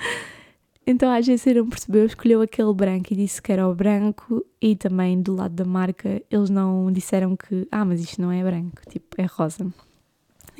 então 0.86 1.10
a 1.10 1.16
agência 1.16 1.52
não 1.52 1.68
percebeu, 1.68 2.06
escolheu 2.06 2.40
aquele 2.40 2.72
branco 2.72 3.12
e 3.12 3.16
disse 3.16 3.42
que 3.42 3.52
era 3.52 3.68
o 3.68 3.74
branco, 3.74 4.46
e 4.62 4.74
também 4.76 5.20
do 5.20 5.34
lado 5.34 5.54
da 5.54 5.64
marca 5.66 6.22
eles 6.30 6.48
não 6.48 6.90
disseram 6.90 7.36
que, 7.36 7.68
ah, 7.70 7.84
mas 7.84 8.00
isto 8.00 8.18
não 8.22 8.32
é 8.32 8.42
branco, 8.42 8.80
tipo, 8.88 9.08
é 9.20 9.26
rosa. 9.26 9.70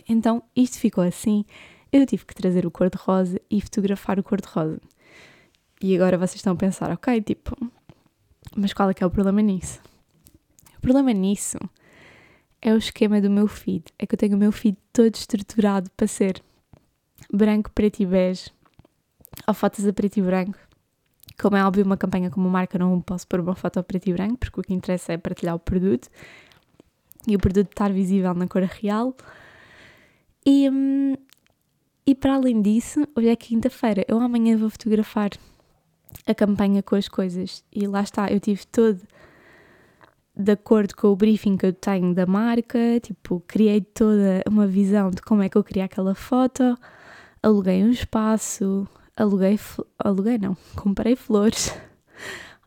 Então 0.07 0.43
isto 0.55 0.79
ficou 0.79 1.03
assim, 1.03 1.43
eu 1.93 2.07
tive 2.07 2.25
que 2.25 2.35
trazer 2.35 2.67
o 2.67 2.71
cor-de-rosa 2.71 3.41
e 3.51 3.61
fotografar 3.61 4.19
o 4.19 4.23
cor-de-rosa. 4.23 4.81
E 5.81 5.95
agora 5.95 6.17
vocês 6.17 6.37
estão 6.37 6.55
a 6.55 6.57
pensar, 6.57 6.91
ok, 6.91 7.21
tipo, 7.21 7.57
mas 8.57 8.73
qual 8.73 8.91
é 8.91 8.95
que 8.95 9.05
é 9.05 9.07
o 9.07 9.11
problema 9.11 9.43
nisso? 9.43 9.81
O 10.79 10.81
problema 10.81 11.13
nisso 11.13 11.59
é 12.63 12.73
o 12.73 12.79
esquema 12.79 13.21
do 13.21 13.31
meu 13.31 13.47
feed. 13.47 13.85
É 13.99 14.07
que 14.07 14.15
eu 14.15 14.19
tenho 14.19 14.37
o 14.37 14.39
meu 14.39 14.53
feed 14.53 14.77
todo 14.93 15.15
estruturado 15.15 15.91
para 15.97 16.07
ser 16.07 16.43
branco, 17.33 17.71
preto 17.73 18.01
e 18.01 18.07
bege, 18.07 18.51
ou 19.47 19.55
fotos 19.55 19.87
a 19.87 19.93
preto 19.93 20.19
e 20.19 20.23
branco. 20.23 20.59
Como 21.39 21.57
é 21.57 21.65
óbvio, 21.65 21.85
uma 21.85 21.97
campanha 21.97 22.31
como 22.31 22.49
marca 22.49 22.79
não 22.79 23.01
posso 23.01 23.27
pôr 23.29 23.41
uma 23.41 23.55
foto 23.55 23.79
a 23.79 23.83
preto 23.83 24.09
e 24.09 24.13
branco, 24.13 24.39
porque 24.39 24.61
o 24.61 24.63
que 24.63 24.73
interessa 24.73 25.13
é 25.13 25.19
partilhar 25.19 25.55
o 25.55 25.59
produto 25.59 26.09
e 27.29 27.37
o 27.37 27.39
produto 27.39 27.71
estar 27.71 27.93
visível 27.93 28.33
na 28.35 28.47
cor 28.47 28.63
real. 28.63 29.15
E, 30.47 30.71
hum, 30.71 31.15
e 32.07 32.15
para 32.15 32.35
além 32.35 32.63
disso, 32.63 33.07
hoje 33.17 33.29
é 33.29 33.37
quinta-feira, 33.37 34.05
eu 34.07 34.21
amanhã 34.21 34.57
vou 34.57 34.71
fotografar 34.71 35.31
a 36.25 36.35
campanha 36.35 36.83
com 36.83 36.95
as 36.95 37.09
coisas. 37.09 37.65
E 37.73 37.87
lá 37.87 38.03
está, 38.03 38.31
eu 38.31 38.39
tive 38.39 38.65
todo 38.67 39.01
de 40.37 40.53
acordo 40.53 40.95
com 40.95 41.09
o 41.09 41.17
briefing 41.17 41.57
que 41.57 41.67
eu 41.67 41.73
tenho 41.73 42.15
da 42.15 42.27
marca, 42.27 42.79
tipo, 43.01 43.43
criei 43.47 43.81
toda 43.81 44.43
uma 44.47 44.67
visão 44.67 45.11
de 45.11 45.23
como 45.23 45.43
é 45.43 45.49
que 45.49 45.57
eu 45.57 45.65
queria 45.65 45.87
aquela 45.87 46.15
foto, 46.15 46.77
aluguei 47.43 47.83
um 47.83 47.91
espaço, 47.91 48.87
aluguei, 49.17 49.59
aluguei 49.99 50.39
não, 50.39 50.57
comprei 50.77 51.17
flores. 51.17 51.75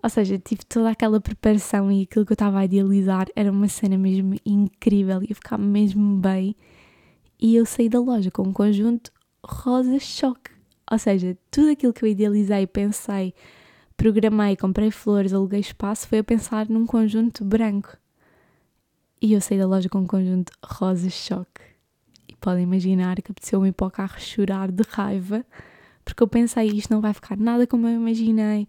Ou 0.02 0.10
seja, 0.10 0.40
tive 0.40 0.66
toda 0.66 0.90
aquela 0.90 1.20
preparação 1.22 1.92
e 1.92 2.04
aquilo 2.04 2.26
que 2.26 2.32
eu 2.32 2.36
estava 2.36 2.60
a 2.60 2.66
idealizar 2.66 3.28
era 3.36 3.52
uma 3.52 3.68
cena 3.68 3.98
mesmo 3.98 4.36
incrível, 4.46 5.22
ia 5.22 5.36
ficar 5.36 5.58
mesmo 5.58 6.18
bem. 6.18 6.56
E 7.40 7.56
eu 7.56 7.66
saí 7.66 7.88
da 7.88 8.00
loja 8.00 8.32
com 8.32 8.44
um 8.44 8.54
conjunto 8.54 9.12
rosa 9.44 10.00
choque. 10.00 10.52
Ou 10.92 10.98
seja, 10.98 11.38
tudo 11.52 11.70
aquilo 11.72 11.94
que 11.94 12.04
eu 12.04 12.10
idealizei, 12.10 12.66
pensei, 12.66 13.34
programei, 13.96 14.56
comprei 14.56 14.90
flores, 14.90 15.34
aluguei 15.34 15.60
espaço, 15.60 16.08
foi 16.08 16.20
a 16.20 16.24
pensar 16.24 16.68
num 16.68 16.86
conjunto 16.86 17.46
branco. 17.46 17.96
E 19.22 19.34
eu 19.34 19.42
saí 19.42 19.58
da 19.58 19.68
loja 19.68 19.90
com 19.90 20.00
um 20.00 20.08
conjunto 20.08 20.52
rosa 20.64 21.10
choque. 21.10 21.62
E 22.28 22.36
podem 22.36 22.64
imaginar 22.64 23.22
que 23.22 23.32
apeteceu-me 23.32 23.70
ir 23.70 23.74
para 23.74 23.88
o 23.88 23.92
carro 23.92 24.20
chorar 24.20 24.72
de 24.72 24.84
raiva, 24.90 25.46
porque 26.04 26.24
eu 26.24 26.28
pensei, 26.28 26.68
isto 26.68 26.92
não 26.92 27.02
vai 27.02 27.14
ficar 27.14 27.38
nada 27.38 27.68
como 27.68 27.88
eu 27.88 27.96
imaginei. 27.96 28.68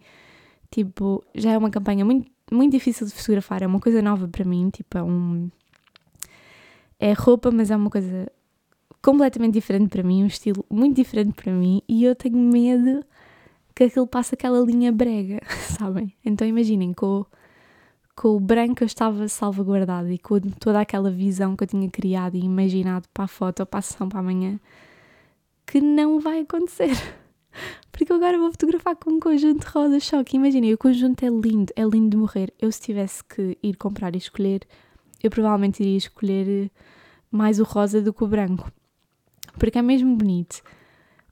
Tipo, 0.70 1.24
já 1.35 1.52
é 1.52 1.59
uma 1.59 1.70
campanha 1.70 2.04
muito, 2.04 2.30
muito 2.52 2.72
difícil 2.72 3.06
de 3.06 3.12
fotografar, 3.14 3.62
é 3.62 3.66
uma 3.66 3.80
coisa 3.80 4.02
nova 4.02 4.28
para 4.28 4.44
mim, 4.44 4.68
tipo, 4.70 4.98
é 4.98 5.02
um... 5.02 5.50
É 6.98 7.12
roupa, 7.12 7.50
mas 7.50 7.70
é 7.70 7.76
uma 7.76 7.88
coisa 7.88 8.30
completamente 9.02 9.54
diferente 9.54 9.88
para 9.88 10.02
mim, 10.02 10.22
um 10.22 10.26
estilo 10.26 10.64
muito 10.70 10.96
diferente 10.96 11.32
para 11.32 11.52
mim 11.52 11.82
e 11.88 12.04
eu 12.04 12.14
tenho 12.14 12.38
medo 12.38 13.04
que 13.74 13.84
aquilo 13.84 14.06
passe 14.06 14.34
aquela 14.34 14.60
linha 14.60 14.92
brega, 14.92 15.40
sabem? 15.78 16.14
Então 16.24 16.46
imaginem, 16.46 16.92
com, 16.92 17.24
com 18.14 18.36
o 18.36 18.40
branco 18.40 18.82
eu 18.82 18.86
estava 18.86 19.26
salvaguardada 19.28 20.12
e 20.12 20.18
com 20.18 20.38
toda 20.40 20.80
aquela 20.80 21.10
visão 21.10 21.56
que 21.56 21.64
eu 21.64 21.68
tinha 21.68 21.88
criado 21.88 22.36
e 22.36 22.40
imaginado 22.40 23.08
para 23.14 23.24
a 23.24 23.28
foto 23.28 23.64
para 23.64 23.78
a 23.78 23.82
sessão 23.82 24.08
para 24.08 24.20
amanhã, 24.20 24.60
que 25.66 25.80
não 25.80 26.20
vai 26.20 26.40
acontecer. 26.40 26.90
Porque 27.90 28.12
agora 28.12 28.38
vou 28.38 28.50
fotografar 28.50 28.96
com 28.96 29.10
um 29.10 29.20
conjunto 29.20 29.66
de 29.66 29.72
rosa 29.72 29.98
choque. 29.98 30.36
Imaginem, 30.36 30.72
o 30.72 30.78
conjunto 30.78 31.24
é 31.24 31.28
lindo, 31.28 31.72
é 31.74 31.82
lindo 31.82 32.10
de 32.10 32.16
morrer. 32.16 32.52
Eu, 32.60 32.70
se 32.70 32.80
tivesse 32.80 33.24
que 33.24 33.58
ir 33.62 33.76
comprar 33.76 34.14
e 34.14 34.18
escolher, 34.18 34.60
eu 35.22 35.30
provavelmente 35.30 35.82
iria 35.82 35.98
escolher 35.98 36.70
mais 37.30 37.58
o 37.58 37.64
rosa 37.64 38.00
do 38.00 38.12
que 38.12 38.24
o 38.24 38.28
branco 38.28 38.70
porque 39.61 39.79
é 39.79 39.83
mesmo 39.83 40.16
bonito. 40.16 40.62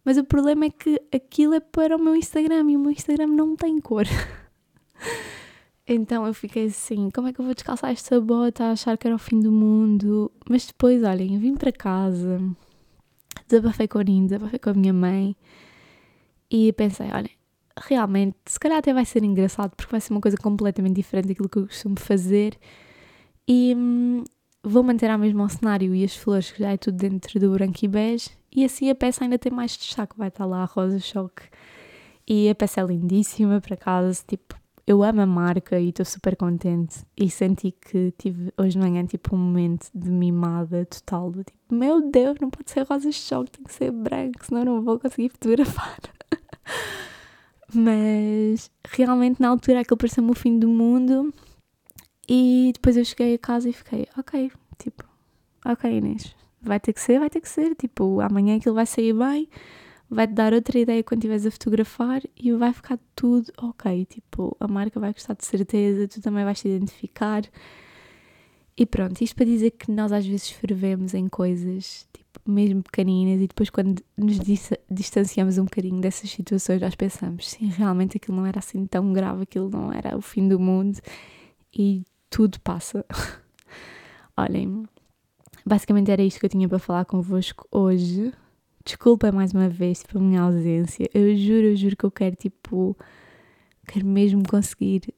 Mas 0.04 0.18
o 0.18 0.24
problema 0.24 0.66
é 0.66 0.70
que 0.70 1.00
aquilo 1.12 1.54
é 1.54 1.60
para 1.60 1.96
o 1.96 1.98
meu 1.98 2.14
Instagram 2.14 2.70
e 2.70 2.76
o 2.76 2.78
meu 2.78 2.92
Instagram 2.92 3.26
não 3.28 3.56
tem 3.56 3.80
cor. 3.80 4.04
então 5.88 6.26
eu 6.26 6.34
fiquei 6.34 6.66
assim: 6.66 7.10
como 7.10 7.28
é 7.28 7.32
que 7.32 7.40
eu 7.40 7.44
vou 7.44 7.54
descalçar 7.54 7.90
esta 7.90 8.20
bota 8.20 8.70
achar 8.70 8.96
que 8.96 9.06
era 9.06 9.16
o 9.16 9.18
fim 9.18 9.40
do 9.40 9.50
mundo? 9.50 10.30
Mas 10.48 10.66
depois, 10.66 11.02
olhem, 11.02 11.38
vim 11.38 11.56
para 11.56 11.72
casa, 11.72 12.38
desabafei 13.48 13.88
com 13.88 13.98
a 13.98 14.04
Nina, 14.04 14.28
desabafei 14.28 14.58
com 14.58 14.70
a 14.70 14.74
minha 14.74 14.92
mãe 14.92 15.34
e 16.50 16.72
pensei: 16.74 17.10
olhem, 17.10 17.32
realmente, 17.80 18.36
se 18.46 18.60
calhar 18.60 18.78
até 18.78 18.92
vai 18.92 19.06
ser 19.06 19.24
engraçado 19.24 19.74
porque 19.74 19.90
vai 19.90 20.00
ser 20.00 20.12
uma 20.12 20.20
coisa 20.20 20.36
completamente 20.36 20.96
diferente 20.96 21.28
daquilo 21.28 21.48
que 21.48 21.58
eu 21.58 21.66
costumo 21.66 21.98
fazer. 21.98 22.58
E, 23.48 23.74
hum, 23.74 24.22
vou 24.62 24.82
manter 24.82 25.10
a 25.10 25.18
mesma 25.18 25.44
o 25.44 25.48
cenário 25.48 25.94
e 25.94 26.04
as 26.04 26.16
flores, 26.16 26.50
que 26.50 26.60
já 26.62 26.70
é 26.72 26.76
tudo 26.76 26.96
dentro 26.96 27.38
do 27.38 27.50
branco 27.52 27.78
e 27.82 27.88
bege, 27.88 28.30
e 28.54 28.64
assim 28.64 28.90
a 28.90 28.94
peça 28.94 29.24
ainda 29.24 29.38
tem 29.38 29.52
mais 29.52 29.76
destaque, 29.76 30.16
vai 30.16 30.28
estar 30.28 30.46
lá 30.46 30.62
a 30.62 30.64
rosa 30.64 30.98
choque. 30.98 31.44
E 32.26 32.48
a 32.48 32.54
peça 32.54 32.80
é 32.80 32.84
lindíssima, 32.84 33.60
por 33.60 33.72
acaso, 33.72 34.22
tipo, 34.26 34.54
eu 34.86 35.02
amo 35.02 35.20
a 35.20 35.26
marca 35.26 35.78
e 35.78 35.90
estou 35.90 36.04
super 36.04 36.36
contente. 36.36 37.04
E 37.16 37.30
senti 37.30 37.72
que 37.72 38.12
tive 38.18 38.52
hoje 38.56 38.70
de 38.70 38.78
manhã 38.78 39.04
tipo 39.04 39.34
um 39.34 39.38
momento 39.38 39.88
de 39.94 40.10
mimada 40.10 40.84
total, 40.86 41.30
do 41.30 41.44
tipo, 41.44 41.74
meu 41.74 42.10
Deus, 42.10 42.36
não 42.40 42.50
pode 42.50 42.70
ser 42.70 42.86
rosa 42.86 43.12
choque, 43.12 43.50
tem 43.52 43.64
que 43.64 43.72
ser 43.72 43.90
branco, 43.90 44.44
senão 44.44 44.64
não 44.64 44.82
vou 44.82 44.98
conseguir 44.98 45.30
fotografar. 45.30 45.98
Mas 47.72 48.70
realmente 48.90 49.40
na 49.40 49.48
altura 49.48 49.80
aquilo 49.80 49.98
pareceu-me 49.98 50.30
o 50.30 50.34
fim 50.34 50.58
do 50.58 50.68
mundo 50.68 51.32
e 52.28 52.70
depois 52.74 52.96
eu 52.96 53.04
cheguei 53.04 53.34
a 53.34 53.38
casa 53.38 53.68
e 53.68 53.72
fiquei, 53.72 54.06
ok, 54.16 54.52
tipo, 54.78 55.04
ok 55.64 55.90
Inês, 55.90 56.36
vai 56.60 56.78
ter 56.78 56.92
que 56.92 57.00
ser, 57.00 57.18
vai 57.18 57.30
ter 57.30 57.40
que 57.40 57.48
ser, 57.48 57.74
tipo, 57.74 58.20
amanhã 58.20 58.56
aquilo 58.56 58.74
vai 58.74 58.86
sair 58.86 59.14
bem, 59.14 59.48
vai-te 60.10 60.34
dar 60.34 60.52
outra 60.52 60.78
ideia 60.78 61.02
quando 61.02 61.20
estiveres 61.20 61.46
a 61.46 61.50
fotografar 61.50 62.22
e 62.36 62.52
vai 62.52 62.72
ficar 62.72 62.98
tudo 63.16 63.50
ok, 63.58 64.04
tipo, 64.04 64.56
a 64.60 64.68
marca 64.68 65.00
vai 65.00 65.12
gostar 65.12 65.34
de 65.34 65.46
certeza, 65.46 66.08
tu 66.08 66.20
também 66.20 66.44
vais 66.44 66.60
te 66.60 66.68
identificar. 66.68 67.42
E 68.76 68.86
pronto, 68.86 69.20
isto 69.22 69.34
para 69.34 69.44
dizer 69.44 69.72
que 69.72 69.90
nós 69.90 70.12
às 70.12 70.24
vezes 70.26 70.50
fervemos 70.50 71.12
em 71.12 71.28
coisas, 71.28 72.06
tipo, 72.12 72.40
mesmo 72.50 72.82
pequeninas, 72.82 73.42
e 73.42 73.48
depois 73.48 73.70
quando 73.70 74.02
nos 74.16 74.38
distanciamos 74.88 75.58
um 75.58 75.64
bocadinho 75.64 76.00
dessas 76.00 76.30
situações, 76.30 76.80
nós 76.80 76.94
pensamos, 76.94 77.48
sim, 77.48 77.66
realmente 77.68 78.16
aquilo 78.18 78.36
não 78.36 78.46
era 78.46 78.60
assim 78.60 78.86
tão 78.86 79.12
grave, 79.12 79.42
aquilo 79.42 79.68
não 79.68 79.92
era 79.92 80.16
o 80.16 80.20
fim 80.20 80.46
do 80.46 80.60
mundo, 80.60 80.98
e 81.76 82.04
tudo 82.30 82.60
passa. 82.60 83.04
Olhem, 84.36 84.84
basicamente 85.64 86.10
era 86.10 86.22
isto 86.22 86.40
que 86.40 86.46
eu 86.46 86.50
tinha 86.50 86.68
para 86.68 86.78
falar 86.78 87.04
convosco 87.04 87.66
hoje. 87.70 88.32
Desculpa 88.84 89.30
mais 89.30 89.52
uma 89.52 89.68
vez 89.68 90.02
pela 90.02 90.22
minha 90.22 90.42
ausência. 90.42 91.08
Eu 91.12 91.36
juro, 91.36 91.66
eu 91.66 91.76
juro 91.76 91.96
que 91.96 92.04
eu 92.04 92.10
quero, 92.10 92.36
tipo, 92.36 92.96
quero 93.86 94.06
mesmo 94.06 94.42
conseguir 94.48 95.14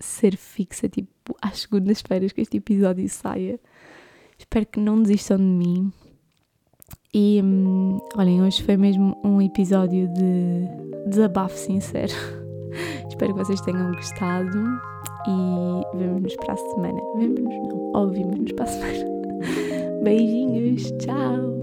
ser 0.00 0.36
fixa, 0.36 0.88
tipo, 0.88 1.36
às 1.40 1.60
segundas-feiras 1.60 2.32
que 2.32 2.40
este 2.40 2.56
episódio 2.56 3.08
saia. 3.08 3.60
Espero 4.38 4.66
que 4.66 4.80
não 4.80 5.02
desistam 5.02 5.36
de 5.36 5.44
mim. 5.44 5.92
E 7.14 7.40
hum, 7.42 7.98
olhem, 8.16 8.42
hoje 8.42 8.62
foi 8.62 8.76
mesmo 8.76 9.20
um 9.22 9.40
episódio 9.40 10.08
de 10.08 11.08
desabafo 11.08 11.56
sincero. 11.56 12.12
Espero 13.08 13.34
que 13.34 13.38
vocês 13.44 13.60
tenham 13.60 13.92
gostado 13.92 14.58
e 15.28 15.96
vemos-nos 15.96 16.36
para 16.36 16.54
a 16.54 16.56
semana. 16.56 17.00
Vemos-nos, 17.16 17.68
não, 17.68 17.92
ouvimos-nos 17.94 18.52
para 18.52 18.64
a 18.64 18.68
semana. 18.68 19.04
Beijinhos, 20.02 20.90
tchau! 20.98 21.61